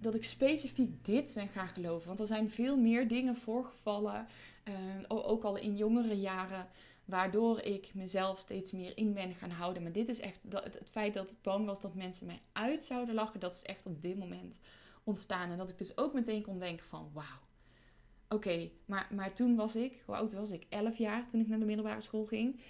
dat 0.00 0.14
ik 0.14 0.24
specifiek 0.24 1.04
dit 1.04 1.34
ben 1.34 1.48
gaan 1.48 1.68
geloven. 1.68 2.06
Want 2.06 2.20
er 2.20 2.26
zijn 2.26 2.50
veel 2.50 2.76
meer 2.76 3.08
dingen 3.08 3.36
voorgevallen, 3.36 4.26
uh, 4.64 4.74
ook 5.08 5.44
al 5.44 5.56
in 5.56 5.76
jongere 5.76 6.20
jaren, 6.20 6.68
Waardoor 7.08 7.60
ik 7.60 7.94
mezelf 7.94 8.38
steeds 8.38 8.72
meer 8.72 8.96
in 8.96 9.12
ben 9.12 9.34
gaan 9.34 9.50
houden. 9.50 9.82
Maar 9.82 9.92
dit 9.92 10.08
is 10.08 10.20
echt 10.20 10.40
het, 10.48 10.90
feit 10.90 11.14
dat 11.14 11.30
ik 11.30 11.42
bang 11.42 11.66
was 11.66 11.80
dat 11.80 11.94
mensen 11.94 12.26
mij 12.26 12.40
uit 12.52 12.82
zouden 12.82 13.14
lachen. 13.14 13.40
Dat 13.40 13.54
is 13.54 13.62
echt 13.62 13.86
op 13.86 14.02
dit 14.02 14.18
moment 14.18 14.58
ontstaan. 15.04 15.50
En 15.50 15.58
dat 15.58 15.68
ik 15.68 15.78
dus 15.78 15.96
ook 15.96 16.12
meteen 16.12 16.42
kon 16.42 16.58
denken 16.58 16.86
van 16.86 17.10
wauw. 17.12 17.46
Oké, 18.28 18.70
maar, 18.84 19.08
maar 19.14 19.32
toen 19.32 19.56
was 19.56 19.76
ik, 19.76 20.02
hoe 20.04 20.14
oud 20.14 20.32
was 20.32 20.50
ik? 20.50 20.66
11 20.68 20.98
jaar 20.98 21.28
toen 21.28 21.40
ik 21.40 21.48
naar 21.48 21.58
de 21.58 21.64
middelbare 21.64 22.00
school 22.00 22.26
ging. 22.26 22.60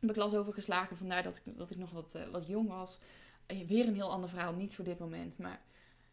Heb 0.00 0.10
ik 0.10 0.16
las 0.16 0.34
over 0.34 0.52
geslagen, 0.52 0.96
vandaar 0.96 1.22
dat 1.22 1.36
ik, 1.36 1.58
dat 1.58 1.70
ik 1.70 1.76
nog 1.76 1.90
wat, 1.90 2.14
uh, 2.16 2.28
wat 2.28 2.46
jong 2.46 2.68
was. 2.68 2.98
Uh, 3.52 3.66
weer 3.66 3.86
een 3.86 3.94
heel 3.94 4.10
ander 4.10 4.28
verhaal, 4.28 4.54
niet 4.54 4.74
voor 4.74 4.84
dit 4.84 4.98
moment. 4.98 5.38
Maar 5.38 5.62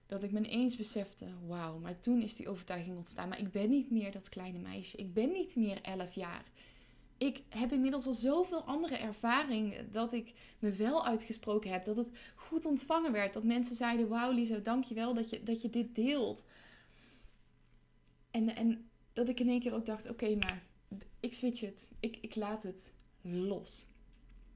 dat 0.07 0.23
ik 0.23 0.31
me 0.31 0.39
ineens 0.39 0.75
besefte, 0.75 1.25
wauw, 1.47 1.79
maar 1.79 1.99
toen 1.99 2.21
is 2.21 2.35
die 2.35 2.49
overtuiging 2.49 2.97
ontstaan. 2.97 3.29
Maar 3.29 3.39
ik 3.39 3.51
ben 3.51 3.69
niet 3.69 3.91
meer 3.91 4.11
dat 4.11 4.29
kleine 4.29 4.59
meisje. 4.59 4.97
Ik 4.97 5.13
ben 5.13 5.31
niet 5.31 5.55
meer 5.55 5.81
11 5.81 6.13
jaar. 6.13 6.43
Ik 7.17 7.41
heb 7.49 7.71
inmiddels 7.71 8.05
al 8.05 8.13
zoveel 8.13 8.61
andere 8.61 8.95
ervaring 8.95 9.75
dat 9.91 10.13
ik 10.13 10.33
me 10.59 10.71
wel 10.71 11.05
uitgesproken 11.05 11.71
heb. 11.71 11.85
Dat 11.85 11.95
het 11.95 12.11
goed 12.35 12.65
ontvangen 12.65 13.11
werd. 13.11 13.33
Dat 13.33 13.43
mensen 13.43 13.75
zeiden, 13.75 14.07
wauw 14.07 14.31
Lisa, 14.31 14.57
dankjewel 14.57 15.13
dat 15.13 15.29
je, 15.29 15.43
dat 15.43 15.61
je 15.61 15.69
dit 15.69 15.95
deelt. 15.95 16.45
En, 18.31 18.55
en 18.55 18.89
dat 19.13 19.29
ik 19.29 19.39
in 19.39 19.49
één 19.49 19.59
keer 19.59 19.73
ook 19.73 19.85
dacht, 19.85 20.09
oké, 20.09 20.35
maar 20.35 20.63
ik 21.19 21.33
switch 21.33 21.61
het. 21.61 21.91
Ik, 21.99 22.17
ik 22.21 22.35
laat 22.35 22.63
het 22.63 22.93
los. 23.21 23.85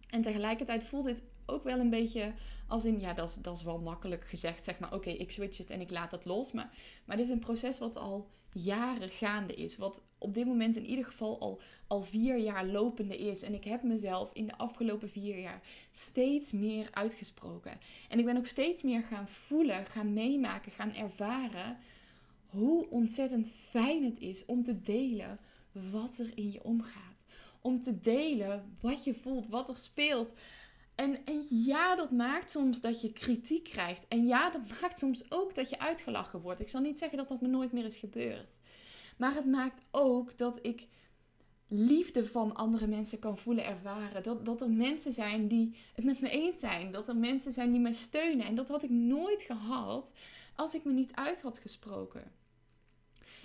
En 0.09 0.21
tegelijkertijd 0.21 0.83
voelt 0.83 1.05
dit 1.05 1.23
ook 1.47 1.63
wel 1.63 1.79
een 1.79 1.89
beetje 1.89 2.33
als 2.67 2.85
in, 2.85 2.99
ja, 2.99 3.13
dat 3.13 3.29
is, 3.29 3.35
dat 3.35 3.55
is 3.55 3.63
wel 3.63 3.79
makkelijk 3.79 4.25
gezegd, 4.27 4.63
zeg 4.63 4.79
maar, 4.79 4.93
oké, 4.93 5.09
ik 5.09 5.31
switch 5.31 5.57
het 5.57 5.69
en 5.69 5.81
ik 5.81 5.91
laat 5.91 6.11
het 6.11 6.25
los. 6.25 6.51
Maar, 6.51 6.69
maar 7.05 7.17
dit 7.17 7.25
is 7.25 7.31
een 7.31 7.39
proces 7.39 7.79
wat 7.79 7.97
al 7.97 8.27
jaren 8.53 9.09
gaande 9.09 9.53
is. 9.53 9.77
Wat 9.77 10.01
op 10.17 10.33
dit 10.33 10.45
moment 10.45 10.75
in 10.75 10.85
ieder 10.85 11.05
geval 11.05 11.39
al, 11.39 11.61
al 11.87 12.03
vier 12.03 12.37
jaar 12.37 12.65
lopende 12.65 13.17
is. 13.17 13.41
En 13.41 13.53
ik 13.53 13.63
heb 13.63 13.83
mezelf 13.83 14.29
in 14.33 14.47
de 14.47 14.57
afgelopen 14.57 15.09
vier 15.09 15.39
jaar 15.39 15.61
steeds 15.91 16.51
meer 16.51 16.87
uitgesproken. 16.91 17.79
En 18.09 18.19
ik 18.19 18.25
ben 18.25 18.37
ook 18.37 18.47
steeds 18.47 18.81
meer 18.81 19.03
gaan 19.03 19.27
voelen, 19.27 19.85
gaan 19.85 20.13
meemaken, 20.13 20.71
gaan 20.71 20.93
ervaren 20.93 21.77
hoe 22.47 22.89
ontzettend 22.89 23.51
fijn 23.69 24.03
het 24.03 24.19
is 24.19 24.45
om 24.45 24.63
te 24.63 24.81
delen 24.81 25.39
wat 25.91 26.17
er 26.17 26.31
in 26.35 26.51
je 26.51 26.63
omgaat. 26.63 27.23
Om 27.61 27.79
te 27.79 27.99
delen 27.99 28.75
wat 28.81 29.03
je 29.03 29.13
voelt, 29.13 29.47
wat 29.47 29.69
er 29.69 29.77
speelt. 29.77 30.33
En, 30.97 31.25
en 31.25 31.45
ja, 31.49 31.95
dat 31.95 32.11
maakt 32.11 32.51
soms 32.51 32.81
dat 32.81 33.01
je 33.01 33.13
kritiek 33.13 33.63
krijgt. 33.63 34.05
En 34.07 34.27
ja, 34.27 34.49
dat 34.49 34.61
maakt 34.81 34.97
soms 34.97 35.31
ook 35.31 35.55
dat 35.55 35.69
je 35.69 35.79
uitgelachen 35.79 36.41
wordt. 36.41 36.59
Ik 36.59 36.69
zal 36.69 36.81
niet 36.81 36.97
zeggen 36.97 37.17
dat 37.17 37.27
dat 37.27 37.41
me 37.41 37.47
nooit 37.47 37.71
meer 37.71 37.85
is 37.85 37.97
gebeurd. 37.97 38.59
Maar 39.17 39.33
het 39.33 39.45
maakt 39.45 39.81
ook 39.91 40.37
dat 40.37 40.59
ik 40.61 40.87
liefde 41.67 42.25
van 42.25 42.55
andere 42.55 42.87
mensen 42.87 43.19
kan 43.19 43.37
voelen 43.37 43.65
ervaren. 43.65 44.23
Dat, 44.23 44.45
dat 44.45 44.61
er 44.61 44.69
mensen 44.69 45.13
zijn 45.13 45.47
die 45.47 45.75
het 45.93 46.05
met 46.05 46.21
me 46.21 46.29
eens 46.29 46.59
zijn. 46.59 46.91
Dat 46.91 47.07
er 47.07 47.17
mensen 47.17 47.51
zijn 47.51 47.71
die 47.71 47.81
me 47.81 47.93
steunen. 47.93 48.45
En 48.45 48.55
dat 48.55 48.67
had 48.67 48.83
ik 48.83 48.89
nooit 48.89 49.41
gehad 49.41 50.13
als 50.55 50.73
ik 50.73 50.83
me 50.83 50.91
niet 50.91 51.15
uit 51.15 51.41
had 51.41 51.59
gesproken 51.59 52.31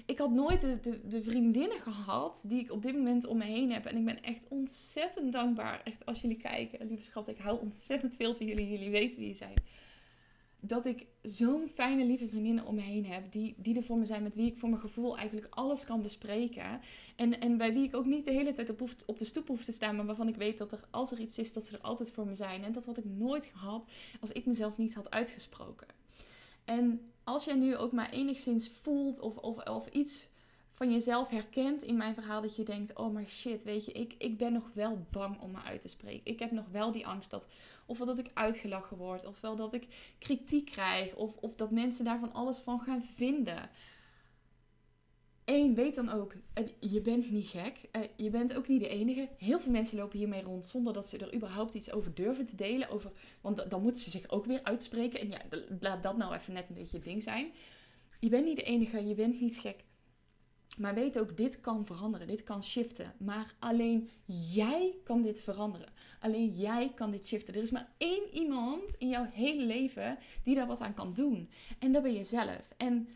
ik 0.06 0.18
had 0.18 0.30
nooit 0.30 0.60
de, 0.60 1.00
de, 1.08 1.22
vriendinnen 1.22 1.80
gehad 1.80 2.44
die 2.46 2.60
ik 2.60 2.70
op 2.70 2.82
dit 2.82 2.94
moment 2.94 3.26
om 3.26 3.38
me 3.38 3.44
heen 3.44 3.72
heb. 3.72 3.86
En 3.86 3.96
ik 3.96 4.04
ben 4.04 4.22
echt 4.22 4.46
ontzettend 4.48 5.32
dankbaar. 5.32 5.80
Echt, 5.84 6.06
als 6.06 6.20
jullie 6.20 6.36
kijken, 6.36 6.86
lieve 6.86 7.02
schat, 7.02 7.28
ik 7.28 7.38
hou 7.38 7.60
ontzettend 7.60 8.14
veel 8.14 8.34
van 8.34 8.46
jullie. 8.46 8.70
Jullie 8.70 8.90
weten 8.90 9.18
wie 9.18 9.28
je 9.28 9.34
zijn. 9.34 9.54
Dat 10.60 10.86
ik 10.86 11.06
zo'n 11.22 11.68
fijne, 11.68 12.04
lieve 12.04 12.28
vriendinnen 12.28 12.66
om 12.66 12.74
me 12.74 12.80
heen 12.80 13.06
heb. 13.06 13.32
Die, 13.32 13.54
die 13.56 13.76
er 13.76 13.82
voor 13.82 13.98
me 13.98 14.04
zijn, 14.04 14.22
met 14.22 14.34
wie 14.34 14.46
ik 14.46 14.56
voor 14.56 14.68
mijn 14.68 14.80
gevoel 14.80 15.18
eigenlijk 15.18 15.54
alles 15.54 15.84
kan 15.84 16.02
bespreken. 16.02 16.80
En, 17.16 17.40
en 17.40 17.56
bij 17.56 17.72
wie 17.72 17.84
ik 17.84 17.96
ook 17.96 18.06
niet 18.06 18.24
de 18.24 18.32
hele 18.32 18.52
tijd 18.52 18.70
op, 18.70 18.80
op 19.06 19.18
de 19.18 19.24
stoep 19.24 19.48
hoef 19.48 19.64
te 19.64 19.72
staan. 19.72 19.96
Maar 19.96 20.06
waarvan 20.06 20.28
ik 20.28 20.36
weet 20.36 20.58
dat 20.58 20.72
er, 20.72 20.84
als 20.90 21.12
er 21.12 21.20
iets 21.20 21.38
is, 21.38 21.52
dat 21.52 21.66
ze 21.66 21.76
er 21.76 21.82
altijd 21.82 22.10
voor 22.10 22.26
me 22.26 22.36
zijn. 22.36 22.64
En 22.64 22.72
dat 22.72 22.86
had 22.86 22.98
ik 22.98 23.04
nooit 23.04 23.46
gehad 23.46 23.84
als 24.20 24.32
ik 24.32 24.46
mezelf 24.46 24.76
niet 24.76 24.94
had 24.94 25.10
uitgesproken. 25.10 25.86
En 26.64 27.11
als 27.24 27.44
jij 27.44 27.54
nu 27.54 27.76
ook 27.76 27.92
maar 27.92 28.10
enigszins 28.10 28.68
voelt 28.68 29.20
of, 29.20 29.36
of, 29.36 29.68
of 29.68 29.88
iets 29.88 30.26
van 30.72 30.92
jezelf 30.92 31.28
herkent 31.28 31.82
in 31.82 31.96
mijn 31.96 32.14
verhaal, 32.14 32.42
dat 32.42 32.56
je 32.56 32.62
denkt: 32.62 32.96
oh 32.96 33.12
maar 33.12 33.28
shit, 33.28 33.62
weet 33.62 33.84
je, 33.84 33.92
ik, 33.92 34.14
ik 34.18 34.38
ben 34.38 34.52
nog 34.52 34.70
wel 34.74 35.06
bang 35.10 35.40
om 35.40 35.50
me 35.50 35.62
uit 35.62 35.80
te 35.80 35.88
spreken. 35.88 36.32
Ik 36.32 36.38
heb 36.38 36.50
nog 36.50 36.66
wel 36.70 36.92
die 36.92 37.06
angst 37.06 37.30
dat, 37.30 37.46
ofwel 37.86 38.06
dat 38.06 38.18
ik 38.18 38.30
uitgelachen 38.34 38.96
word, 38.96 39.24
ofwel 39.24 39.56
dat 39.56 39.72
ik 39.72 40.14
kritiek 40.18 40.66
krijg, 40.66 41.14
of, 41.14 41.36
of 41.36 41.56
dat 41.56 41.70
mensen 41.70 42.04
daar 42.04 42.18
van 42.18 42.32
alles 42.32 42.58
van 42.58 42.80
gaan 42.80 43.02
vinden. 43.02 43.70
Eén, 45.44 45.74
weet 45.74 45.94
dan 45.94 46.08
ook, 46.08 46.34
eh, 46.52 46.64
je 46.80 47.00
bent 47.00 47.30
niet 47.30 47.46
gek. 47.46 47.88
Eh, 47.90 48.02
je 48.16 48.30
bent 48.30 48.54
ook 48.54 48.68
niet 48.68 48.80
de 48.80 48.88
enige. 48.88 49.28
Heel 49.36 49.60
veel 49.60 49.72
mensen 49.72 49.98
lopen 49.98 50.18
hiermee 50.18 50.42
rond 50.42 50.66
zonder 50.66 50.92
dat 50.92 51.06
ze 51.06 51.18
er 51.18 51.34
überhaupt 51.34 51.74
iets 51.74 51.92
over 51.92 52.14
durven 52.14 52.44
te 52.44 52.56
delen. 52.56 52.88
Over, 52.88 53.12
want 53.40 53.70
dan 53.70 53.82
moeten 53.82 54.02
ze 54.02 54.10
zich 54.10 54.28
ook 54.30 54.44
weer 54.44 54.62
uitspreken. 54.62 55.20
En 55.20 55.30
ja, 55.30 55.40
laat 55.80 56.02
dat 56.02 56.16
nou 56.16 56.34
even 56.34 56.52
net 56.52 56.68
een 56.68 56.74
beetje 56.74 56.96
het 56.96 57.04
ding 57.04 57.22
zijn. 57.22 57.52
Je 58.20 58.28
bent 58.28 58.44
niet 58.44 58.56
de 58.56 58.62
enige, 58.62 59.06
je 59.06 59.14
bent 59.14 59.40
niet 59.40 59.58
gek. 59.58 59.84
Maar 60.78 60.94
weet 60.94 61.18
ook, 61.18 61.36
dit 61.36 61.60
kan 61.60 61.86
veranderen, 61.86 62.26
dit 62.26 62.42
kan 62.42 62.62
shiften. 62.62 63.14
Maar 63.18 63.54
alleen 63.58 64.10
jij 64.26 64.94
kan 65.04 65.22
dit 65.22 65.42
veranderen. 65.42 65.88
Alleen 66.20 66.54
jij 66.54 66.92
kan 66.94 67.10
dit 67.10 67.26
shiften. 67.26 67.54
Er 67.54 67.62
is 67.62 67.70
maar 67.70 67.92
één 67.98 68.22
iemand 68.32 68.94
in 68.98 69.08
jouw 69.08 69.26
hele 69.32 69.64
leven 69.64 70.18
die 70.44 70.54
daar 70.54 70.66
wat 70.66 70.80
aan 70.80 70.94
kan 70.94 71.14
doen. 71.14 71.50
En 71.78 71.92
dat 71.92 72.02
ben 72.02 72.14
je 72.14 72.24
zelf. 72.24 72.68
En 72.76 73.08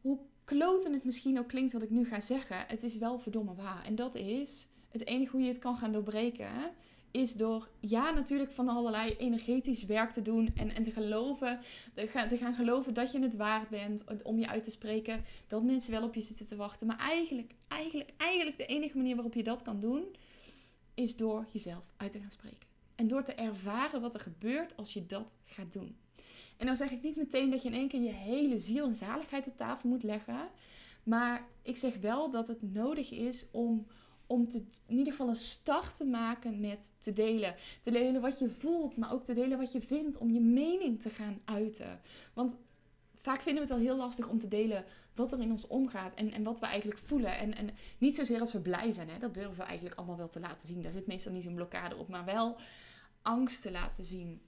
hoe 0.00 0.18
kloten 0.48 0.92
het 0.92 1.04
misschien 1.04 1.38
ook 1.38 1.48
klinkt 1.48 1.72
wat 1.72 1.82
ik 1.82 1.90
nu 1.90 2.04
ga 2.04 2.20
zeggen, 2.20 2.64
het 2.66 2.82
is 2.82 2.96
wel 2.96 3.18
verdomme 3.18 3.54
waar. 3.54 3.84
En 3.84 3.94
dat 3.94 4.14
is 4.14 4.68
het 4.88 5.06
enige 5.06 5.30
hoe 5.30 5.40
je 5.40 5.48
het 5.48 5.58
kan 5.58 5.76
gaan 5.76 5.92
doorbreken. 5.92 6.48
Is 7.10 7.32
door, 7.32 7.68
ja, 7.80 8.10
natuurlijk 8.10 8.50
van 8.50 8.68
allerlei 8.68 9.14
energetisch 9.18 9.86
werk 9.86 10.12
te 10.12 10.22
doen. 10.22 10.50
En, 10.56 10.74
en 10.74 10.82
te 10.82 10.90
geloven, 10.90 11.60
te 11.94 12.36
gaan 12.40 12.54
geloven 12.54 12.94
dat 12.94 13.12
je 13.12 13.20
het 13.20 13.36
waard 13.36 13.68
bent. 13.68 14.04
Om 14.22 14.38
je 14.38 14.48
uit 14.48 14.62
te 14.62 14.70
spreken. 14.70 15.24
Dat 15.46 15.62
mensen 15.62 15.90
wel 15.90 16.02
op 16.02 16.14
je 16.14 16.20
zitten 16.20 16.46
te 16.46 16.56
wachten. 16.56 16.86
Maar 16.86 16.98
eigenlijk, 16.98 17.54
eigenlijk, 17.68 18.10
eigenlijk 18.16 18.56
de 18.56 18.66
enige 18.66 18.96
manier 18.96 19.14
waarop 19.14 19.34
je 19.34 19.42
dat 19.42 19.62
kan 19.62 19.80
doen. 19.80 20.04
Is 20.94 21.16
door 21.16 21.46
jezelf 21.52 21.84
uit 21.96 22.12
te 22.12 22.18
gaan 22.18 22.30
spreken. 22.30 22.67
En 22.98 23.08
door 23.08 23.22
te 23.22 23.34
ervaren 23.34 24.00
wat 24.00 24.14
er 24.14 24.20
gebeurt 24.20 24.76
als 24.76 24.92
je 24.92 25.06
dat 25.06 25.34
gaat 25.44 25.72
doen. 25.72 25.96
En 26.56 26.66
dan 26.66 26.76
zeg 26.76 26.90
ik 26.90 27.02
niet 27.02 27.16
meteen 27.16 27.50
dat 27.50 27.62
je 27.62 27.68
in 27.68 27.74
één 27.74 27.88
keer 27.88 28.00
je 28.00 28.12
hele 28.12 28.58
ziel 28.58 28.84
en 28.84 28.94
zaligheid 28.94 29.46
op 29.46 29.56
tafel 29.56 29.88
moet 29.88 30.02
leggen. 30.02 30.48
Maar 31.02 31.46
ik 31.62 31.76
zeg 31.76 31.96
wel 31.96 32.30
dat 32.30 32.48
het 32.48 32.62
nodig 32.62 33.10
is 33.10 33.46
om, 33.50 33.86
om 34.26 34.48
te, 34.48 34.58
in 34.86 34.98
ieder 34.98 35.12
geval 35.12 35.28
een 35.28 35.36
start 35.36 35.96
te 35.96 36.04
maken 36.04 36.60
met 36.60 36.92
te 36.98 37.12
delen. 37.12 37.54
Te 37.82 37.90
delen 37.90 38.20
wat 38.20 38.38
je 38.38 38.50
voelt, 38.50 38.96
maar 38.96 39.12
ook 39.12 39.24
te 39.24 39.34
delen 39.34 39.58
wat 39.58 39.72
je 39.72 39.80
vindt. 39.80 40.16
Om 40.16 40.30
je 40.30 40.40
mening 40.40 41.00
te 41.00 41.10
gaan 41.10 41.40
uiten. 41.44 42.00
Want 42.32 42.56
vaak 43.14 43.42
vinden 43.42 43.62
we 43.62 43.68
het 43.68 43.78
al 43.78 43.86
heel 43.86 43.96
lastig 43.96 44.28
om 44.28 44.38
te 44.38 44.48
delen 44.48 44.84
wat 45.14 45.32
er 45.32 45.40
in 45.40 45.50
ons 45.50 45.66
omgaat 45.66 46.14
en, 46.14 46.32
en 46.32 46.42
wat 46.42 46.60
we 46.60 46.66
eigenlijk 46.66 47.00
voelen. 47.00 47.38
En, 47.38 47.54
en 47.54 47.70
niet 47.98 48.14
zozeer 48.14 48.40
als 48.40 48.52
we 48.52 48.60
blij 48.60 48.92
zijn, 48.92 49.08
hè? 49.08 49.18
dat 49.18 49.34
durven 49.34 49.56
we 49.56 49.62
eigenlijk 49.62 49.96
allemaal 49.96 50.16
wel 50.16 50.28
te 50.28 50.40
laten 50.40 50.66
zien. 50.66 50.82
Daar 50.82 50.92
zit 50.92 51.06
meestal 51.06 51.32
niet 51.32 51.42
zo'n 51.42 51.54
blokkade 51.54 51.96
op, 51.96 52.08
maar 52.08 52.24
wel 52.24 52.56
angst 53.28 53.62
te 53.62 53.70
laten 53.70 54.04
zien 54.04 54.40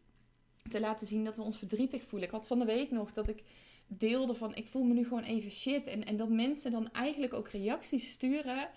te 0.69 0.81
laten 0.81 1.07
zien 1.07 1.25
dat 1.25 1.37
we 1.37 1.43
ons 1.43 1.59
verdrietig 1.59 2.03
voelen. 2.03 2.29
Ik 2.29 2.35
had 2.35 2.47
van 2.47 2.59
de 2.59 2.65
week 2.65 2.91
nog 2.91 3.13
dat 3.13 3.29
ik 3.29 3.43
deelde 3.87 4.35
van 4.35 4.55
ik 4.55 4.69
voel 4.69 4.83
me 4.83 4.95
nu 4.95 5.05
gewoon 5.05 5.23
even 5.23 5.51
shit. 5.51 5.87
En, 5.87 6.05
en 6.05 6.17
dat 6.17 6.29
mensen 6.29 6.71
dan 6.71 6.93
eigenlijk 6.93 7.33
ook 7.33 7.49
reacties 7.49 8.11
sturen 8.11 8.69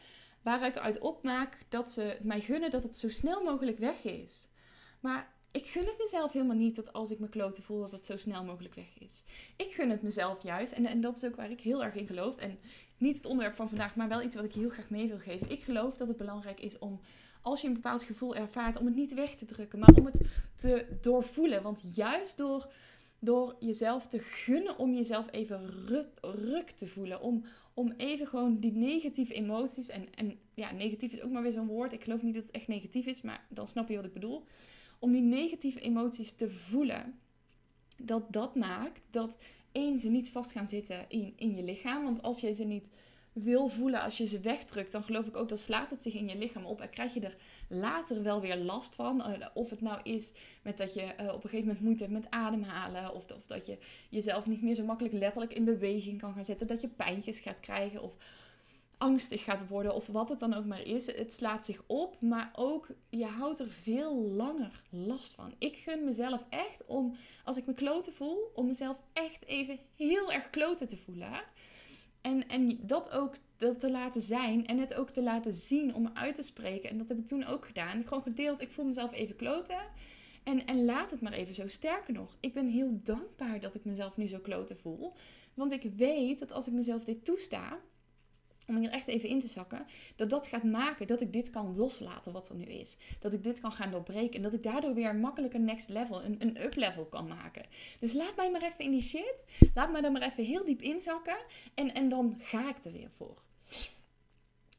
waar 0.42 0.66
ik 0.66 0.78
uit 0.78 1.00
opmaak 1.00 1.66
dat 1.70 1.92
ze 1.92 2.18
mij 2.22 2.42
gunnen 2.42 2.70
dat 2.70 2.84
het 2.84 2.98
zo 2.98 3.10
snel 3.10 3.44
mogelijk 3.44 3.78
weg 3.78 4.04
is. 4.04 4.46
Maar 5.00 5.34
ik 5.52 5.66
gun 5.66 5.86
het 5.86 5.98
mezelf 5.98 6.32
helemaal 6.32 6.56
niet 6.56 6.76
dat 6.76 6.94
als 6.94 7.12
ik 7.12 7.20
me 7.20 7.30
kloten 7.30 7.64
voel 7.64 7.80
dat 7.80 7.92
het 7.92 8.06
zo 8.06 8.18
snel 8.18 8.44
mogelijk 8.44 8.76
weg 8.76 9.00
is. 9.00 9.24
Ik 9.58 9.74
gun 9.74 9.90
het 9.90 10.02
mezelf 10.02 10.44
juist. 10.44 10.74
En, 10.74 10.86
en 10.86 11.02
dat 11.02 11.18
is 11.18 11.26
ook 11.26 11.36
waar 11.36 11.52
ik 11.52 11.62
heel 11.62 11.84
erg 11.84 11.96
in 11.96 12.08
geloof. 12.08 12.36
En 12.36 12.60
niet 12.98 13.16
het 13.16 13.26
onderwerp 13.26 13.56
van 13.56 13.70
vandaag, 13.70 13.96
maar 13.96 14.08
wel 14.08 14.22
iets 14.22 14.36
wat 14.36 14.44
ik 14.44 14.54
heel 14.54 14.70
graag 14.70 14.90
mee 14.90 15.08
wil 15.08 15.18
geven. 15.18 15.50
Ik 15.50 15.64
geloof 15.64 15.98
dat 15.98 16.08
het 16.08 16.18
belangrijk 16.18 16.60
is 16.60 16.80
om 16.80 17.00
als 17.44 17.62
je 17.62 17.68
een 17.68 17.74
bepaald 17.74 18.04
gevoel 18.04 18.36
ervaart, 18.36 18.78
om 18.78 18.86
het 18.86 18.96
niet 18.96 19.14
weg 19.14 19.36
te 19.36 19.46
drukken, 19.46 19.80
maar 19.80 19.94
om 19.94 20.06
het 20.06 20.22
te 20.56 20.86
doorvoelen. 21.02 21.64
Want 21.64 21.84
juist 21.94 22.38
door, 22.38 22.72
door 23.20 23.56
jezelf 23.60 24.08
te 24.08 24.20
gunnen 24.20 24.78
om 24.78 24.94
jezelf 24.94 25.32
even 25.32 25.70
ruk, 26.22 26.70
te 26.70 26.88
voelen, 26.88 27.22
om, 27.22 27.44
om 27.74 27.94
even 27.98 28.28
gewoon 28.28 28.60
die 28.60 28.74
negatieve 28.74 29.34
emoties, 29.34 29.90
en, 29.90 30.14
en 30.16 30.38
ja, 30.54 30.72
negatief 30.72 31.14
is 31.14 31.22
ook 31.22 31.32
maar 31.32 31.42
weer 31.42 31.52
zo'n 31.52 31.68
woord, 31.68 31.94
ik 31.94 32.04
geloof 32.04 32.22
niet 32.22 32.34
dat 32.34 32.44
het 32.44 32.52
echt 32.52 32.68
negatief 32.68 33.06
is, 33.06 33.22
maar 33.22 33.46
dan 33.50 33.68
snap 33.68 33.90
je 33.90 33.96
wat 33.96 34.06
ik 34.06 34.14
bedoel. 34.14 34.44
Om 35.00 35.12
die 35.12 35.22
negatieve 35.22 35.80
emoties 35.80 36.32
te 36.32 36.50
voelen, 36.50 37.20
dat 37.98 38.34
dat 38.34 38.56
maakt 38.56 39.08
dat 39.12 39.38
één, 39.72 40.00
ze 40.00 40.10
niet 40.10 40.30
vast 40.30 40.52
gaan 40.52 40.68
zitten 40.68 41.06
in, 41.08 41.34
in 41.36 41.56
je 41.56 41.64
lichaam. 41.64 42.04
Want 42.04 42.22
als 42.22 42.40
je 42.40 42.54
ze 42.54 42.64
niet 42.64 42.90
wil 43.34 43.68
voelen 43.68 44.02
als 44.02 44.18
je 44.18 44.26
ze 44.26 44.40
wegdrukt, 44.40 44.92
dan 44.92 45.04
geloof 45.04 45.26
ik 45.26 45.36
ook 45.36 45.50
dat 45.50 45.60
slaat 45.60 45.90
het 45.90 46.02
zich 46.02 46.14
in 46.14 46.28
je 46.30 46.38
lichaam 46.38 46.66
op 46.66 46.82
en 46.82 46.90
krijg 46.90 47.14
je 47.14 47.20
er 47.20 47.36
later 47.68 48.24
wel 48.24 48.42
weer 48.42 48.58
last 48.58 48.96
van. 48.96 49.24
Eh, 49.24 49.48
of 49.54 49.70
het 49.70 49.82
nou 49.82 50.00
is 50.04 50.34
met 50.62 50.78
dat 50.78 50.94
je 50.94 51.02
eh, 51.02 51.28
op 51.28 51.44
een 51.44 51.50
gegeven 51.50 51.68
moment 51.68 51.82
moeite 51.84 52.04
hebt 52.04 52.16
met 52.16 52.30
ademhalen, 52.30 53.14
of, 53.14 53.32
of 53.32 53.46
dat 53.46 53.66
je 53.66 53.78
jezelf 54.10 54.46
niet 54.46 54.62
meer 54.62 54.76
zo 54.76 54.84
makkelijk 54.84 55.14
letterlijk 55.14 55.54
in 55.54 55.64
beweging 55.64 56.20
kan 56.20 56.34
gaan 56.34 56.46
zetten, 56.46 56.68
dat 56.68 56.82
je 56.82 56.88
pijntjes 56.88 57.40
gaat 57.40 57.60
krijgen 57.60 58.02
of 58.02 58.16
angstig 58.98 59.44
gaat 59.44 59.68
worden 59.68 59.96
of 59.96 60.08
wat 60.08 60.30
het 60.30 60.40
dan 60.40 60.54
ook 60.54 60.66
maar 60.66 60.82
is. 60.82 61.06
Het 61.06 61.34
slaat 61.34 61.66
zich 61.66 61.82
op, 61.86 62.22
maar 62.22 62.50
ook 62.56 62.88
je 63.10 63.26
houdt 63.26 63.60
er 63.60 63.70
veel 63.70 64.16
langer 64.16 64.82
last 64.90 65.34
van. 65.34 65.54
Ik 65.58 65.76
gun 65.76 66.04
mezelf 66.04 66.44
echt 66.50 66.86
om, 66.86 67.16
als 67.44 67.58
ik 67.58 67.66
me 67.66 67.74
kloten 67.74 68.14
voel, 68.14 68.52
om 68.56 68.66
mezelf 68.66 68.98
echt 69.14 69.46
even 69.46 69.80
heel 69.96 70.32
erg 70.32 70.50
kloten 70.50 70.88
te 70.88 70.98
voelen. 70.98 71.32
En, 72.24 72.48
en 72.48 72.80
dat 72.82 73.12
ook 73.12 73.36
dat 73.58 73.80
te 73.80 73.92
laten 73.92 74.22
zijn 74.22 74.66
en 74.66 74.78
het 74.78 74.94
ook 74.94 75.10
te 75.10 75.24
laten 75.24 75.54
zien 75.54 75.96
om 75.96 76.10
uit 76.14 76.36
te 76.36 76.42
spreken. 76.42 76.90
En 76.90 76.98
dat 76.98 77.10
heb 77.10 77.18
ik 77.18 77.28
toen 77.28 77.46
ook 77.46 77.66
gedaan. 77.66 78.04
Gewoon 78.04 78.24
gedeeld, 78.24 78.62
ik 78.62 78.72
voel 78.72 78.86
mezelf 78.86 79.14
even 79.14 79.36
kloten. 79.36 79.80
En, 80.44 80.66
en 80.66 80.86
laat 80.86 81.12
het 81.12 81.22
maar 81.22 81.32
even 81.32 81.54
zo. 81.54 81.68
Sterker 81.68 82.14
nog, 82.14 82.38
ik 82.40 82.54
ben 82.54 82.68
heel 82.68 83.00
dankbaar 83.04 83.60
dat 83.60 83.76
ik 83.76 83.86
mezelf 83.86 84.18
nu 84.18 84.28
zo 84.28 84.40
kloten 84.40 84.78
voel. 84.78 85.14
Want 85.54 85.72
ik 85.72 85.84
weet 85.96 86.40
dat 86.40 86.52
als 86.52 86.68
ik 86.68 86.74
mezelf 86.74 87.04
dit 87.04 87.26
toesta, 87.26 87.80
om 88.68 88.78
hier 88.78 88.90
echt 88.90 89.08
even 89.08 89.30
in 89.30 89.40
te 89.40 89.48
zakken, 89.48 89.86
dat 90.16 90.30
dat 90.30 90.48
gaat 90.48 90.64
maken 90.64 91.08
dat 91.08 91.22
ik 91.22 91.34
dit 91.34 91.50
kan 91.50 91.76
loslaten 91.76 92.34
wat 92.34 92.50
er 92.50 92.56
nu 92.56 92.66
is. 92.66 92.98
Dat 93.20 93.34
ik 93.34 93.44
dit 93.44 93.60
kan 93.60 93.72
gaan 93.72 93.92
doorbreken 93.92 94.36
en 94.36 94.42
dat 94.42 94.54
ik 94.54 94.64
daardoor 94.64 94.94
weer 94.94 95.16
makkelijk 95.16 95.54
een 95.54 95.66
next 95.66 95.90
level, 95.90 96.24
een, 96.24 96.36
een 96.40 96.64
up 96.64 96.76
level 96.76 97.06
kan 97.06 97.28
maken. 97.28 97.66
Dus 98.00 98.14
laat 98.14 98.36
mij 98.36 98.52
maar 98.52 98.62
even 98.62 98.86
in 98.86 98.92
die 98.92 99.02
shit, 99.02 99.46
laat 99.74 99.92
mij 99.92 100.02
daar 100.02 100.12
maar 100.12 100.22
even 100.22 100.44
heel 100.44 100.66
diep 100.66 100.82
inzakken 100.82 101.38
en, 101.74 101.94
en 101.94 102.10
dan 102.10 102.36
ga 102.40 102.70
ik 102.70 102.84
er 102.84 102.92
weer 102.92 103.10
voor. 103.18 103.42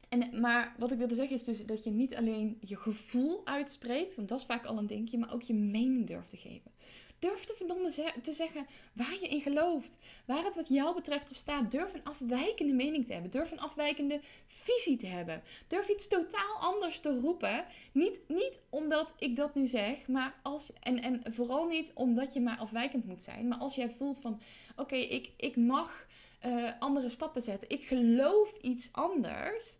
En, 0.09 0.39
maar 0.41 0.75
wat 0.77 0.91
ik 0.91 0.97
wilde 0.97 1.15
zeggen 1.15 1.35
is 1.35 1.43
dus 1.43 1.65
dat 1.65 1.83
je 1.83 1.89
niet 1.89 2.15
alleen 2.15 2.57
je 2.59 2.75
gevoel 2.75 3.41
uitspreekt, 3.45 4.15
want 4.15 4.27
dat 4.27 4.39
is 4.39 4.45
vaak 4.45 4.65
al 4.65 4.77
een 4.77 4.87
dingetje, 4.87 5.17
maar 5.17 5.33
ook 5.33 5.41
je 5.41 5.53
mening 5.53 6.07
durft 6.07 6.29
te 6.29 6.37
geven. 6.37 6.71
Durf 7.19 7.43
te 7.43 7.53
verdomme 7.57 8.13
te 8.21 8.31
zeggen 8.31 8.67
waar 8.93 9.17
je 9.21 9.27
in 9.27 9.41
gelooft. 9.41 9.97
Waar 10.25 10.43
het 10.43 10.55
wat 10.55 10.67
jou 10.67 10.95
betreft 10.95 11.29
op 11.29 11.35
staat. 11.35 11.71
Durf 11.71 11.93
een 11.93 12.03
afwijkende 12.03 12.73
mening 12.73 13.05
te 13.05 13.13
hebben. 13.13 13.31
Durf 13.31 13.51
een 13.51 13.59
afwijkende 13.59 14.19
visie 14.47 14.97
te 14.97 15.07
hebben. 15.07 15.43
Durf 15.67 15.89
iets 15.89 16.07
totaal 16.07 16.55
anders 16.59 16.99
te 16.99 17.19
roepen. 17.19 17.65
Niet, 17.91 18.19
niet 18.27 18.59
omdat 18.69 19.13
ik 19.17 19.35
dat 19.35 19.55
nu 19.55 19.67
zeg, 19.67 20.07
maar 20.07 20.35
als, 20.43 20.71
en, 20.79 21.01
en 21.01 21.33
vooral 21.33 21.65
niet 21.67 21.91
omdat 21.93 22.33
je 22.33 22.41
maar 22.41 22.57
afwijkend 22.57 23.05
moet 23.05 23.23
zijn. 23.23 23.47
Maar 23.47 23.57
als 23.57 23.75
jij 23.75 23.89
voelt 23.89 24.19
van, 24.21 24.41
oké, 24.75 24.95
ik, 24.95 25.31
ik 25.37 25.55
mag 25.55 26.05
uh, 26.45 26.71
andere 26.79 27.09
stappen 27.09 27.41
zetten. 27.41 27.69
Ik 27.69 27.85
geloof 27.85 28.53
iets 28.61 28.89
anders. 28.91 29.75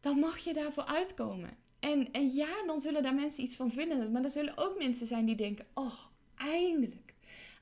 Dan 0.00 0.18
mag 0.18 0.38
je 0.38 0.52
daarvoor 0.52 0.84
uitkomen. 0.84 1.56
En, 1.80 2.12
en 2.12 2.34
ja, 2.34 2.66
dan 2.66 2.80
zullen 2.80 3.02
daar 3.02 3.14
mensen 3.14 3.42
iets 3.42 3.56
van 3.56 3.70
vinden. 3.70 4.12
Maar 4.12 4.22
er 4.22 4.30
zullen 4.30 4.56
ook 4.56 4.78
mensen 4.78 5.06
zijn 5.06 5.24
die 5.24 5.36
denken: 5.36 5.66
oh, 5.74 5.94
eindelijk. 6.44 7.14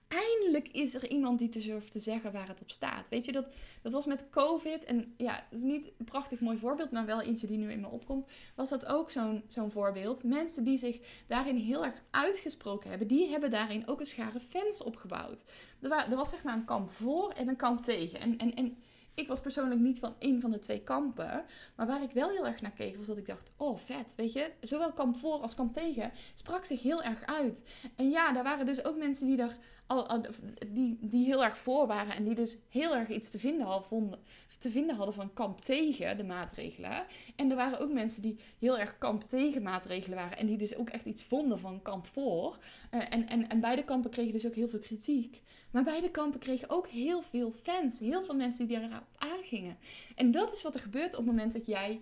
Eindelijk 0.09 0.69
is 0.69 0.95
er 0.95 1.09
iemand 1.09 1.39
die 1.39 1.49
te 1.49 1.59
durft 1.59 1.93
te 1.93 1.99
zeggen 1.99 2.33
waar 2.33 2.49
het 2.49 2.63
op 2.63 2.71
staat. 2.71 3.09
Weet 3.09 3.25
je, 3.25 3.33
dat, 3.33 3.47
dat 3.83 3.93
was 3.93 4.07
met 4.07 4.31
COVID. 4.31 4.85
En 4.85 5.15
ja, 5.17 5.47
dat 5.51 5.59
is 5.59 5.65
niet 5.65 5.91
een 5.99 6.05
prachtig 6.05 6.41
mooi 6.41 6.59
voorbeeld, 6.59 6.91
maar 6.91 7.07
wel 7.07 7.21
eentje 7.21 7.47
die 7.47 7.59
nu 7.59 7.71
in 7.71 7.81
me 7.81 7.89
opkomt. 7.89 8.29
Was 8.55 8.69
dat 8.69 8.87
ook 8.87 9.11
zo'n 9.11 9.45
zo'n 9.49 9.71
voorbeeld. 9.71 10.25
Mensen 10.25 10.65
die 10.65 10.79
zich 10.79 11.01
daarin 11.27 11.57
heel 11.57 11.85
erg 11.85 12.03
uitgesproken 12.11 12.91
hebben, 12.91 13.09
die 13.09 13.29
hebben 13.29 13.51
daarin 13.51 13.87
ook 13.89 14.01
een 14.01 14.07
schare 14.07 14.41
fans 14.41 14.83
opgebouwd. 14.83 15.45
Er, 15.81 15.89
was, 15.89 16.05
er 16.05 16.17
was 16.17 16.31
zeg 16.31 16.43
maar 16.43 16.55
een 16.55 16.65
kamp 16.65 16.91
voor 16.91 17.31
en 17.31 17.49
een 17.49 17.57
kamp 17.57 17.85
tegen. 17.85 18.21
En, 18.21 18.39
en, 18.39 18.55
en 18.55 18.77
ik 19.14 19.29
was 19.29 19.40
persoonlijk 19.40 19.81
niet 19.81 19.99
van 19.99 20.14
een 20.19 20.40
van 20.40 20.50
de 20.50 20.59
twee 20.59 20.81
kampen. 20.81 21.45
Maar 21.76 21.87
waar 21.87 22.02
ik 22.02 22.11
wel 22.11 22.31
heel 22.31 22.47
erg 22.47 22.61
naar 22.61 22.71
keek, 22.71 22.97
was 22.97 23.07
dat 23.07 23.17
ik 23.17 23.26
dacht: 23.26 23.50
oh 23.57 23.79
vet, 23.79 24.14
weet 24.14 24.33
je, 24.33 24.50
zowel 24.61 24.93
kamp 24.93 25.17
voor 25.17 25.40
als 25.40 25.55
kamp 25.55 25.73
tegen 25.73 26.12
sprak 26.35 26.64
zich 26.64 26.83
heel 26.83 27.02
erg 27.02 27.26
uit. 27.26 27.62
En 27.97 28.11
ja, 28.11 28.33
daar 28.33 28.45
waren 28.45 28.67
dus 28.67 28.85
ook 28.85 28.97
mensen 28.97 29.26
die 29.26 29.37
daar 29.37 29.57
al, 29.90 30.23
die, 30.69 30.99
die 31.00 31.25
heel 31.25 31.45
erg 31.45 31.59
voor 31.59 31.87
waren 31.87 32.14
en 32.14 32.25
die 32.25 32.35
dus 32.35 32.57
heel 32.69 32.95
erg 32.95 33.09
iets 33.09 33.31
te 33.31 33.38
vinden, 33.38 33.67
hadden, 33.67 33.88
vonden, 33.88 34.19
te 34.59 34.71
vinden 34.71 34.97
hadden 34.97 35.14
van 35.14 35.33
kamp 35.33 35.61
tegen 35.61 36.17
de 36.17 36.25
maatregelen. 36.25 37.05
En 37.37 37.50
er 37.50 37.57
waren 37.57 37.81
ook 37.81 37.93
mensen 37.93 38.23
die 38.23 38.38
heel 38.59 38.79
erg 38.79 38.99
kamp 38.99 39.23
tegen 39.29 39.62
maatregelen 39.62 40.19
waren 40.19 40.38
en 40.38 40.47
die 40.47 40.57
dus 40.57 40.76
ook 40.76 40.88
echt 40.88 41.05
iets 41.05 41.23
vonden 41.23 41.59
van 41.59 41.83
kamp 41.83 42.07
voor. 42.07 42.59
Uh, 42.90 43.00
en, 43.12 43.29
en, 43.29 43.49
en 43.49 43.61
beide 43.61 43.85
kampen 43.85 44.11
kregen 44.11 44.33
dus 44.33 44.47
ook 44.47 44.55
heel 44.55 44.69
veel 44.69 44.79
kritiek. 44.79 45.43
Maar 45.71 45.83
beide 45.83 46.11
kampen 46.11 46.41
kregen 46.41 46.71
ook 46.71 46.89
heel 46.89 47.23
veel 47.23 47.53
fans, 47.62 47.99
heel 47.99 48.23
veel 48.25 48.35
mensen 48.35 48.67
die 48.67 48.77
erop 48.77 49.07
aangingen. 49.17 49.79
En 50.15 50.31
dat 50.31 50.53
is 50.53 50.62
wat 50.62 50.75
er 50.75 50.81
gebeurt 50.81 51.12
op 51.12 51.17
het 51.19 51.27
moment 51.27 51.53
dat 51.53 51.67
jij 51.67 52.00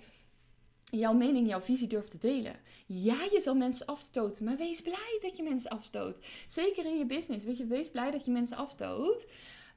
jouw 0.85 1.13
mening, 1.13 1.49
jouw 1.49 1.61
visie 1.61 1.89
durft 1.89 2.11
te 2.11 2.19
delen. 2.19 2.57
Ja, 2.87 3.17
je 3.33 3.41
zal 3.41 3.55
mensen 3.55 3.87
afstoten, 3.87 4.45
maar 4.45 4.57
wees 4.57 4.83
blij 4.83 5.19
dat 5.23 5.37
je 5.37 5.43
mensen 5.43 5.71
afstoot. 5.71 6.19
Zeker 6.47 6.85
in 6.85 6.99
je 6.99 7.07
business, 7.07 7.45
weet 7.45 7.59
je, 7.59 7.67
wees 7.67 7.91
blij 7.91 8.11
dat 8.11 8.25
je 8.25 8.31
mensen 8.31 8.57
afstoot. 8.57 9.27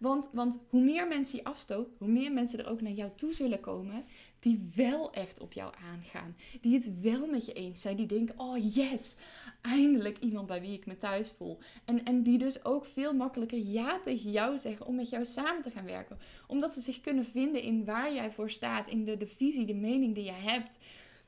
Want, 0.02 0.30
want 0.34 0.60
hoe 0.70 0.82
meer 0.82 1.08
mensen 1.08 1.38
je 1.38 1.44
afstoot, 1.44 1.90
hoe 1.98 2.08
meer 2.08 2.32
mensen 2.32 2.60
er 2.60 2.70
ook 2.70 2.82
naar 2.82 2.92
jou 2.92 3.12
toe 3.16 3.34
zullen 3.34 3.60
komen. 3.60 4.04
Die 4.40 4.72
wel 4.76 5.12
echt 5.14 5.40
op 5.40 5.54
jou 5.54 5.74
aangaan. 5.92 6.36
Die 6.62 6.74
het 6.74 7.00
wel 7.02 7.28
met 7.28 7.46
je 7.46 7.54
eens 7.54 7.82
zijn. 7.82 7.96
Die 7.96 8.06
denken, 8.06 8.40
oh 8.40 8.74
yes, 8.76 9.16
eindelijk 9.62 10.20
iemand 10.20 10.48
bij 10.48 10.62
wie 10.62 10.74
ik 10.74 10.86
me 10.86 10.98
thuis 10.98 11.32
voel. 11.38 11.58
En, 11.86 12.04
en 12.04 12.24
die 12.24 12.38
dus 12.38 12.66
ook 12.66 12.86
veel 12.86 13.14
makkelijker 13.14 13.58
ja 13.58 14.00
tegen 14.00 14.32
jou 14.32 14.58
zeggen 14.58 14.86
om 14.86 14.96
met 14.96 15.10
jou 15.10 15.26
samen 15.26 15.62
te 15.62 15.72
gaan 15.72 15.86
werken. 15.86 16.20
Omdat 16.48 16.74
ze 16.74 16.80
zich 16.80 17.02
kunnen 17.02 17.26
vinden 17.26 17.62
in 17.62 17.86
waar 17.86 18.14
jij 18.14 18.32
voor 18.32 18.50
staat. 18.50 18.88
In 18.88 19.06
de, 19.06 19.18
de 19.18 19.28
visie, 19.28 19.66
de 19.66 19.74
mening 19.74 20.16
die 20.16 20.24
je 20.24 20.32
hebt. 20.32 20.78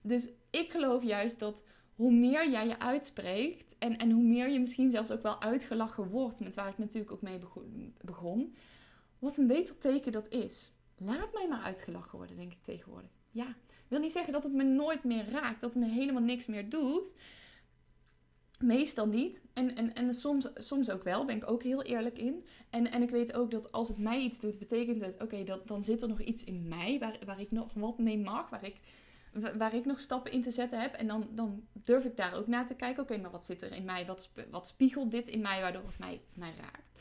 Dus 0.01 0.30
ik 0.50 0.72
geloof 0.72 1.03
juist 1.03 1.39
dat 1.39 1.63
hoe 1.95 2.12
meer 2.12 2.50
jij 2.50 2.67
je 2.67 2.79
uitspreekt 2.79 3.75
en, 3.79 3.97
en 3.97 4.12
hoe 4.12 4.23
meer 4.23 4.50
je 4.50 4.59
misschien 4.59 4.91
zelfs 4.91 5.12
ook 5.12 5.21
wel 5.21 5.41
uitgelachen 5.41 6.09
wordt, 6.09 6.39
met 6.39 6.55
waar 6.55 6.69
ik 6.69 6.77
natuurlijk 6.77 7.12
ook 7.12 7.21
mee 7.21 7.39
begon, 8.01 8.55
wat 9.19 9.38
een 9.38 9.47
beter 9.47 9.77
teken 9.77 10.12
dat 10.12 10.29
is. 10.29 10.71
Laat 10.97 11.33
mij 11.33 11.47
maar 11.47 11.62
uitgelachen 11.62 12.17
worden, 12.17 12.35
denk 12.35 12.51
ik 12.51 12.63
tegenwoordig. 12.63 13.09
Ja, 13.31 13.55
wil 13.88 14.00
niet 14.00 14.12
zeggen 14.12 14.33
dat 14.33 14.43
het 14.43 14.53
me 14.53 14.63
nooit 14.63 15.03
meer 15.03 15.29
raakt, 15.29 15.62
dat 15.62 15.73
het 15.73 15.83
me 15.83 15.89
helemaal 15.89 16.21
niks 16.21 16.45
meer 16.45 16.69
doet. 16.69 17.15
Meestal 18.59 19.07
niet. 19.07 19.41
En, 19.53 19.75
en, 19.75 19.93
en 19.93 20.13
soms, 20.13 20.50
soms 20.53 20.89
ook 20.89 21.03
wel, 21.03 21.25
ben 21.25 21.35
ik 21.35 21.51
ook 21.51 21.63
heel 21.63 21.81
eerlijk 21.81 22.17
in. 22.17 22.45
En, 22.69 22.91
en 22.91 23.01
ik 23.01 23.09
weet 23.09 23.33
ook 23.33 23.51
dat 23.51 23.71
als 23.71 23.88
het 23.88 23.97
mij 23.97 24.21
iets 24.21 24.39
doet, 24.39 24.59
betekent 24.59 25.01
het, 25.01 25.21
oké, 25.21 25.43
dan 25.65 25.83
zit 25.83 26.01
er 26.01 26.07
nog 26.07 26.21
iets 26.21 26.43
in 26.43 26.67
mij 26.67 27.00
waar, 27.00 27.19
waar 27.25 27.39
ik 27.39 27.51
nog 27.51 27.73
wat 27.73 27.97
mee 27.97 28.17
mag, 28.17 28.50
waar 28.50 28.65
ik 28.65 28.75
waar 29.34 29.74
ik 29.74 29.86
nog 29.86 30.00
stappen 30.00 30.32
in 30.32 30.42
te 30.42 30.52
zetten 30.52 30.82
heb. 30.82 30.94
En 30.94 31.08
dan, 31.08 31.30
dan 31.32 31.63
durf 31.74 32.06
ik 32.06 32.18
daar 32.18 32.34
ook 32.34 32.48
naar 32.48 32.66
te 32.66 32.75
kijken. 32.75 33.04
Oké, 33.04 33.18
maar 33.18 33.32
wat 33.32 33.46
zit 33.46 33.62
er 33.62 33.72
in 33.72 33.86
mij? 33.86 34.06
Wat, 34.06 34.30
wat 34.50 34.68
spiegelt 34.68 35.12
dit 35.12 35.28
in 35.28 35.42
mij 35.42 35.62
waardoor 35.62 35.86
het 35.86 36.00
mij, 36.00 36.22
mij 36.34 36.54
raakt? 36.62 36.92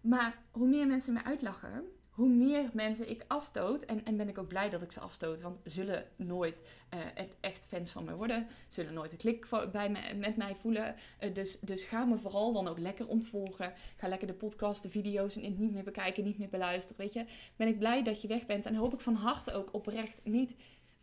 Maar 0.00 0.38
hoe 0.50 0.68
meer 0.68 0.86
mensen 0.86 1.12
mij 1.12 1.22
uitlachen, 1.22 1.84
hoe 2.16 2.28
meer 2.28 2.68
mensen 2.72 3.10
ik 3.10 3.24
afstoot. 3.26 3.82
En, 3.82 4.04
en 4.04 4.16
ben 4.16 4.28
ik 4.28 4.38
ook 4.38 4.48
blij 4.48 4.70
dat 4.70 4.82
ik 4.82 4.92
ze 4.92 5.00
afstoot. 5.00 5.40
Want 5.40 5.58
zullen 5.64 6.04
nooit 6.16 6.66
uh, 6.94 7.00
echt 7.40 7.66
fans 7.66 7.90
van 7.90 8.04
mij 8.04 8.14
worden. 8.14 8.46
Zullen 8.68 8.94
nooit 8.94 9.12
een 9.12 9.18
klik 9.18 9.48
bij 9.72 9.90
me, 9.90 10.14
met 10.14 10.36
mij 10.36 10.56
voelen. 10.56 10.94
Uh, 11.20 11.34
dus, 11.34 11.60
dus 11.60 11.84
ga 11.84 12.04
me 12.04 12.18
vooral 12.18 12.52
dan 12.52 12.68
ook 12.68 12.78
lekker 12.78 13.08
ontvolgen. 13.08 13.72
Ga 13.96 14.08
lekker 14.08 14.26
de 14.26 14.34
podcast, 14.34 14.82
de 14.82 14.90
video's 14.90 15.36
niet 15.36 15.72
meer 15.72 15.84
bekijken, 15.84 16.24
niet 16.24 16.38
meer 16.38 16.48
beluisteren. 16.48 17.02
Weet 17.02 17.12
je, 17.12 17.24
ben 17.56 17.68
ik 17.68 17.78
blij 17.78 18.02
dat 18.02 18.22
je 18.22 18.28
weg 18.28 18.46
bent. 18.46 18.66
En 18.66 18.74
hoop 18.74 18.94
ik 18.94 19.00
van 19.00 19.14
harte 19.14 19.52
ook 19.52 19.74
oprecht 19.74 20.20
niet 20.24 20.56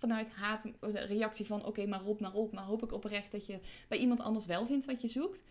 vanuit 0.03 0.29
haat 0.29 0.61
de 0.79 0.99
reactie 0.99 1.45
van 1.45 1.65
oké, 1.65 1.85
maar 1.85 2.01
rot 2.01 2.19
maar 2.19 2.33
op. 2.33 2.53
Maar 2.53 2.63
hoop 2.63 2.83
ik 2.83 2.91
oprecht 2.91 3.31
dat 3.31 3.45
je 3.45 3.59
bij 3.87 3.97
iemand 3.97 4.21
anders 4.21 4.45
wel 4.45 4.65
vindt 4.65 4.85
wat 4.85 5.01
je 5.01 5.07
zoekt. 5.07 5.43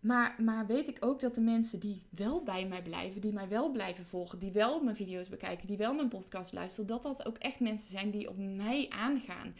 Maar, 0.00 0.42
maar 0.42 0.66
weet 0.66 0.88
ik 0.88 0.96
ook 1.00 1.20
dat 1.20 1.34
de 1.34 1.40
mensen 1.40 1.78
die 1.78 2.02
wel 2.10 2.42
bij 2.42 2.66
mij 2.66 2.82
blijven, 2.82 3.20
die 3.20 3.32
mij 3.32 3.48
wel 3.48 3.70
blijven 3.70 4.06
volgen, 4.06 4.38
die 4.38 4.52
wel 4.52 4.82
mijn 4.82 4.96
video's 4.96 5.28
bekijken, 5.28 5.66
die 5.66 5.76
wel 5.76 5.94
mijn 5.94 6.08
podcast 6.08 6.52
luisteren, 6.52 6.86
dat 6.86 7.02
dat 7.02 7.26
ook 7.26 7.36
echt 7.38 7.60
mensen 7.60 7.90
zijn 7.90 8.10
die 8.10 8.28
op 8.28 8.36
mij 8.38 8.86
aangaan. 8.88 9.54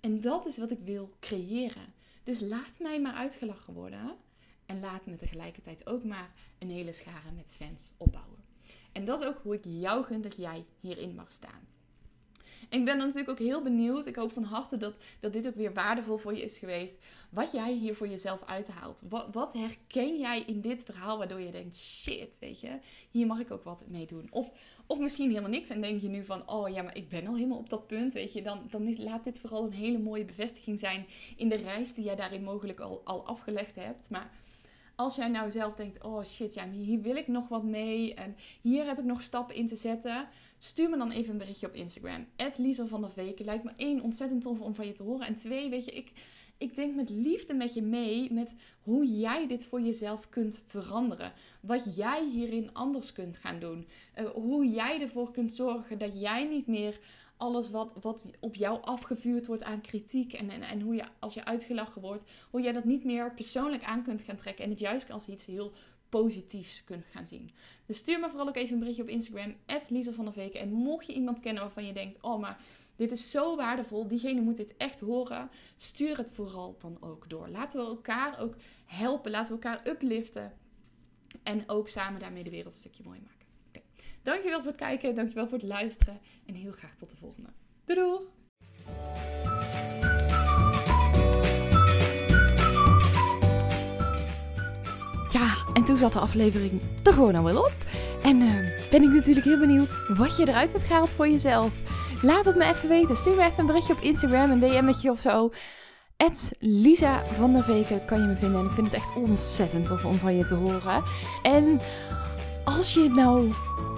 En 0.00 0.20
dat 0.20 0.46
is 0.46 0.58
wat 0.58 0.70
ik 0.70 0.80
wil 0.84 1.10
creëren. 1.20 1.94
Dus 2.22 2.40
laat 2.40 2.78
mij 2.78 3.00
maar 3.00 3.14
uitgelachen 3.14 3.74
worden. 3.74 4.16
En 4.66 4.80
laat 4.80 5.06
me 5.06 5.16
tegelijkertijd 5.16 5.86
ook 5.86 6.04
maar 6.04 6.30
een 6.58 6.70
hele 6.70 6.92
schare 6.92 7.32
met 7.36 7.52
fans 7.56 7.92
opbouwen. 7.96 8.38
En 8.92 9.04
dat 9.04 9.20
is 9.20 9.26
ook 9.26 9.38
hoe 9.42 9.54
ik 9.54 9.64
jou 9.64 10.04
gun 10.04 10.20
dat 10.20 10.36
jij 10.36 10.64
hierin 10.80 11.14
mag 11.14 11.32
staan 11.32 11.68
ik 12.68 12.84
ben 12.84 12.98
dan 12.98 13.06
natuurlijk 13.06 13.30
ook 13.30 13.38
heel 13.38 13.62
benieuwd. 13.62 14.06
Ik 14.06 14.16
hoop 14.16 14.32
van 14.32 14.42
harte 14.42 14.76
dat, 14.76 14.94
dat 15.20 15.32
dit 15.32 15.46
ook 15.46 15.54
weer 15.54 15.72
waardevol 15.72 16.16
voor 16.16 16.34
je 16.34 16.42
is 16.42 16.58
geweest. 16.58 16.98
Wat 17.30 17.52
jij 17.52 17.72
hier 17.72 17.94
voor 17.94 18.08
jezelf 18.08 18.44
uithaalt. 18.44 19.02
Wat, 19.08 19.26
wat 19.32 19.52
herken 19.52 20.18
jij 20.18 20.42
in 20.46 20.60
dit 20.60 20.82
verhaal 20.82 21.18
waardoor 21.18 21.40
je 21.40 21.50
denkt: 21.50 21.76
shit, 21.76 22.38
weet 22.40 22.60
je, 22.60 22.78
hier 23.10 23.26
mag 23.26 23.38
ik 23.38 23.50
ook 23.50 23.64
wat 23.64 23.84
mee 23.88 24.06
doen. 24.06 24.28
Of, 24.30 24.52
of 24.86 24.98
misschien 24.98 25.28
helemaal 25.28 25.50
niks 25.50 25.70
en 25.70 25.80
denk 25.80 26.00
je 26.00 26.08
nu 26.08 26.24
van: 26.24 26.48
oh 26.48 26.68
ja, 26.68 26.82
maar 26.82 26.96
ik 26.96 27.08
ben 27.08 27.26
al 27.26 27.34
helemaal 27.34 27.58
op 27.58 27.70
dat 27.70 27.86
punt. 27.86 28.12
Weet 28.12 28.32
je, 28.32 28.42
dan, 28.42 28.66
dan 28.70 29.02
laat 29.02 29.24
dit 29.24 29.38
vooral 29.38 29.64
een 29.64 29.72
hele 29.72 29.98
mooie 29.98 30.24
bevestiging 30.24 30.78
zijn 30.78 31.06
in 31.36 31.48
de 31.48 31.56
reis 31.56 31.94
die 31.94 32.04
jij 32.04 32.16
daarin 32.16 32.44
mogelijk 32.44 32.80
al, 32.80 33.00
al 33.04 33.26
afgelegd 33.26 33.74
hebt. 33.74 34.10
Maar 34.10 34.30
als 35.00 35.16
jij 35.16 35.28
nou 35.28 35.50
zelf 35.50 35.74
denkt: 35.74 36.02
oh 36.02 36.24
shit, 36.24 36.54
ja, 36.54 36.70
hier 36.70 37.00
wil 37.00 37.16
ik 37.16 37.28
nog 37.28 37.48
wat 37.48 37.64
mee. 37.64 38.14
En 38.14 38.36
hier 38.60 38.86
heb 38.86 38.98
ik 38.98 39.04
nog 39.04 39.22
stappen 39.22 39.54
in 39.54 39.66
te 39.66 39.76
zetten. 39.76 40.28
Stuur 40.58 40.90
me 40.90 40.96
dan 40.96 41.10
even 41.10 41.32
een 41.32 41.38
berichtje 41.38 41.66
op 41.66 41.74
Instagram. 41.74 42.26
Lisa 42.56 42.86
van 42.86 43.00
der 43.00 43.10
Veken. 43.10 43.44
Lijkt 43.44 43.64
me 43.64 43.72
één 43.76 44.00
ontzettend 44.00 44.42
tof 44.42 44.60
om 44.60 44.74
van 44.74 44.86
je 44.86 44.92
te 44.92 45.02
horen. 45.02 45.26
En 45.26 45.34
twee, 45.34 45.70
weet 45.70 45.84
je, 45.84 45.90
ik, 45.90 46.12
ik 46.58 46.74
denk 46.74 46.94
met 46.94 47.10
liefde 47.10 47.54
met 47.54 47.74
je 47.74 47.82
mee. 47.82 48.32
Met 48.32 48.54
hoe 48.82 49.06
jij 49.18 49.46
dit 49.46 49.64
voor 49.64 49.80
jezelf 49.80 50.28
kunt 50.28 50.62
veranderen. 50.66 51.32
Wat 51.60 51.96
jij 51.96 52.28
hierin 52.28 52.74
anders 52.74 53.12
kunt 53.12 53.36
gaan 53.36 53.60
doen. 53.60 53.86
Uh, 54.20 54.28
hoe 54.28 54.68
jij 54.68 55.00
ervoor 55.00 55.32
kunt 55.32 55.52
zorgen 55.52 55.98
dat 55.98 56.20
jij 56.20 56.44
niet 56.44 56.66
meer 56.66 57.00
alles 57.40 57.70
wat, 57.70 57.92
wat 58.00 58.30
op 58.40 58.54
jou 58.54 58.82
afgevuurd 58.82 59.46
wordt 59.46 59.62
aan 59.62 59.80
kritiek 59.80 60.32
en, 60.32 60.50
en, 60.50 60.62
en 60.62 60.80
hoe 60.80 60.94
je 60.94 61.04
als 61.18 61.34
je 61.34 61.44
uitgelachen 61.44 62.02
wordt, 62.02 62.22
hoe 62.50 62.60
jij 62.60 62.72
dat 62.72 62.84
niet 62.84 63.04
meer 63.04 63.34
persoonlijk 63.34 63.84
aan 63.84 64.02
kunt 64.02 64.22
gaan 64.22 64.36
trekken 64.36 64.64
en 64.64 64.70
het 64.70 64.78
juist 64.78 65.10
als 65.10 65.28
iets 65.28 65.46
heel 65.46 65.72
positiefs 66.08 66.84
kunt 66.84 67.04
gaan 67.04 67.26
zien. 67.26 67.50
Dus 67.86 67.98
stuur 67.98 68.20
me 68.20 68.28
vooral 68.28 68.48
ook 68.48 68.56
even 68.56 68.72
een 68.72 68.78
berichtje 68.78 69.02
op 69.02 69.08
Instagram, 69.08 69.54
Lisa 69.88 70.12
van 70.12 70.24
der 70.24 70.34
Veken. 70.34 70.60
En 70.60 70.72
mocht 70.72 71.06
je 71.06 71.12
iemand 71.12 71.40
kennen 71.40 71.62
waarvan 71.62 71.86
je 71.86 71.92
denkt, 71.92 72.20
oh 72.20 72.40
maar 72.40 72.60
dit 72.96 73.12
is 73.12 73.30
zo 73.30 73.56
waardevol, 73.56 74.08
diegene 74.08 74.40
moet 74.40 74.56
dit 74.56 74.76
echt 74.76 75.00
horen, 75.00 75.50
stuur 75.76 76.16
het 76.16 76.30
vooral 76.30 76.76
dan 76.78 76.96
ook 77.00 77.28
door. 77.28 77.48
Laten 77.48 77.80
we 77.80 77.86
elkaar 77.86 78.40
ook 78.40 78.54
helpen, 78.86 79.30
laten 79.30 79.56
we 79.56 79.62
elkaar 79.62 79.86
upliften 79.86 80.52
en 81.42 81.68
ook 81.68 81.88
samen 81.88 82.20
daarmee 82.20 82.44
de 82.44 82.50
wereld 82.50 82.72
een 82.72 82.80
stukje 82.80 83.02
mooi 83.02 83.20
maken. 83.20 83.39
Dankjewel 84.22 84.58
voor 84.58 84.70
het 84.70 84.80
kijken, 84.80 85.14
dankjewel 85.14 85.48
voor 85.48 85.58
het 85.58 85.66
luisteren 85.66 86.20
en 86.46 86.54
heel 86.54 86.72
graag 86.72 86.94
tot 86.96 87.10
de 87.10 87.16
volgende. 87.16 87.48
Doei 87.84 88.18
Ja, 95.32 95.54
en 95.74 95.84
toen 95.84 95.96
zat 95.96 96.12
de 96.12 96.18
aflevering 96.18 96.80
er 97.02 97.12
gewoon 97.12 97.34
al 97.34 97.44
wel 97.44 97.58
op. 97.58 97.74
En 98.22 98.40
uh, 98.40 98.90
ben 98.90 99.02
ik 99.02 99.10
natuurlijk 99.10 99.46
heel 99.46 99.58
benieuwd 99.58 100.08
wat 100.08 100.36
je 100.36 100.48
eruit 100.48 100.72
hebt 100.72 100.84
gehaald 100.84 101.10
voor 101.10 101.28
jezelf. 101.28 101.72
Laat 102.22 102.44
het 102.44 102.56
me 102.56 102.64
even 102.64 102.88
weten. 102.88 103.16
Stuur 103.16 103.36
me 103.36 103.44
even 103.44 103.58
een 103.58 103.66
berichtje 103.66 103.92
op 103.92 104.00
Instagram, 104.00 104.50
een 104.50 104.58
DM'tje 104.58 105.10
of 105.10 105.20
zo. 105.20 105.50
Lisa 106.58 107.24
van 107.24 107.52
der 107.52 107.64
Veken 107.64 108.04
kan 108.04 108.20
je 108.20 108.26
me 108.26 108.36
vinden. 108.36 108.60
En 108.60 108.66
ik 108.66 108.72
vind 108.72 108.86
het 108.86 108.96
echt 108.96 109.16
ontzettend 109.16 109.86
tof 109.86 110.04
om 110.04 110.18
van 110.18 110.36
je 110.36 110.44
te 110.44 110.54
horen. 110.54 111.02
En 111.42 111.80
als 112.64 112.94
je 112.94 113.08
nou 113.08 113.52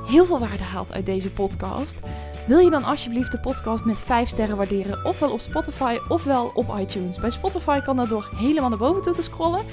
heel 0.06 0.26
veel 0.26 0.38
waarde 0.38 0.62
haalt 0.62 0.92
uit 0.92 1.06
deze 1.06 1.30
podcast, 1.30 1.98
wil 2.46 2.58
je 2.58 2.70
dan 2.70 2.84
alsjeblieft 2.84 3.32
de 3.32 3.40
podcast 3.40 3.84
met 3.84 4.00
5 4.00 4.28
sterren 4.28 4.56
waarderen, 4.56 5.04
ofwel 5.04 5.32
op 5.32 5.40
Spotify 5.40 5.98
ofwel 6.08 6.50
op 6.54 6.78
iTunes. 6.78 7.16
Bij 7.16 7.30
Spotify 7.30 7.80
kan 7.80 7.96
dat 7.96 8.08
door 8.08 8.30
helemaal 8.36 8.68
naar 8.68 8.78
boven 8.78 9.02
toe 9.02 9.14
te 9.14 9.22
scrollen. 9.22 9.64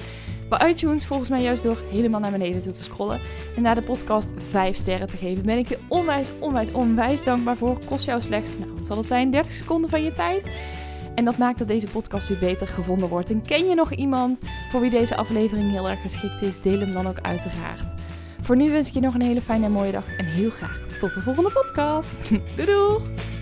Bij 0.50 0.70
iTunes 0.70 1.06
volgens 1.06 1.30
mij 1.30 1.42
juist 1.42 1.64
door 1.64 1.78
helemaal 1.92 2.20
naar 2.20 2.32
beneden 2.32 2.62
toe 2.62 2.72
te 2.72 2.84
scrollen. 2.84 3.20
En 3.56 3.62
naar 3.62 3.76
de 3.76 3.82
podcast 3.82 4.34
5 4.50 4.76
sterren 4.76 5.08
te 5.08 5.18
geven. 5.18 5.44
Ben 5.44 5.58
ik 5.58 5.70
je 5.70 5.80
onwijs, 5.88 6.32
onwijs, 6.40 6.72
onwijs 6.72 7.24
dankbaar 7.24 7.58
voor. 7.58 7.80
Kost 7.86 8.06
jou 8.06 8.22
slechts, 8.22 8.52
nou 8.60 8.72
wat 8.74 8.86
zal 8.86 8.98
het 8.98 9.08
zijn, 9.08 9.32
30 9.32 9.54
seconden 9.54 9.90
van 9.90 10.04
je 10.04 10.12
tijd. 10.12 10.44
En 11.16 11.26
dat 11.26 11.38
maakt 11.38 11.60
dat 11.60 11.68
deze 11.68 11.88
podcast 11.88 12.28
weer 12.28 12.38
beter 12.38 12.68
gevonden 12.68 13.10
wordt. 13.10 13.30
En 13.30 13.42
ken 13.42 13.68
je 13.70 13.76
nog 13.76 13.94
iemand 13.94 14.40
voor 14.72 14.82
wie 14.82 14.90
deze 14.90 15.16
aflevering 15.16 15.72
heel 15.72 15.90
erg 15.90 16.02
geschikt 16.02 16.42
is? 16.42 16.62
Deel 16.62 16.80
hem 16.80 16.94
dan 16.94 17.08
ook 17.08 17.20
uiteraard. 17.22 17.94
Voor 18.50 18.58
nu 18.58 18.72
wens 18.72 18.88
ik 18.88 18.94
je 18.94 19.00
nog 19.00 19.14
een 19.14 19.22
hele 19.22 19.42
fijne 19.42 19.66
en 19.66 19.72
mooie 19.72 19.92
dag 19.92 20.16
en 20.18 20.26
heel 20.26 20.50
graag 20.50 20.82
tot 21.00 21.14
de 21.14 21.22
volgende 21.22 21.52
podcast. 21.52 22.30
Doei 22.56 22.66
doei! 22.66 23.39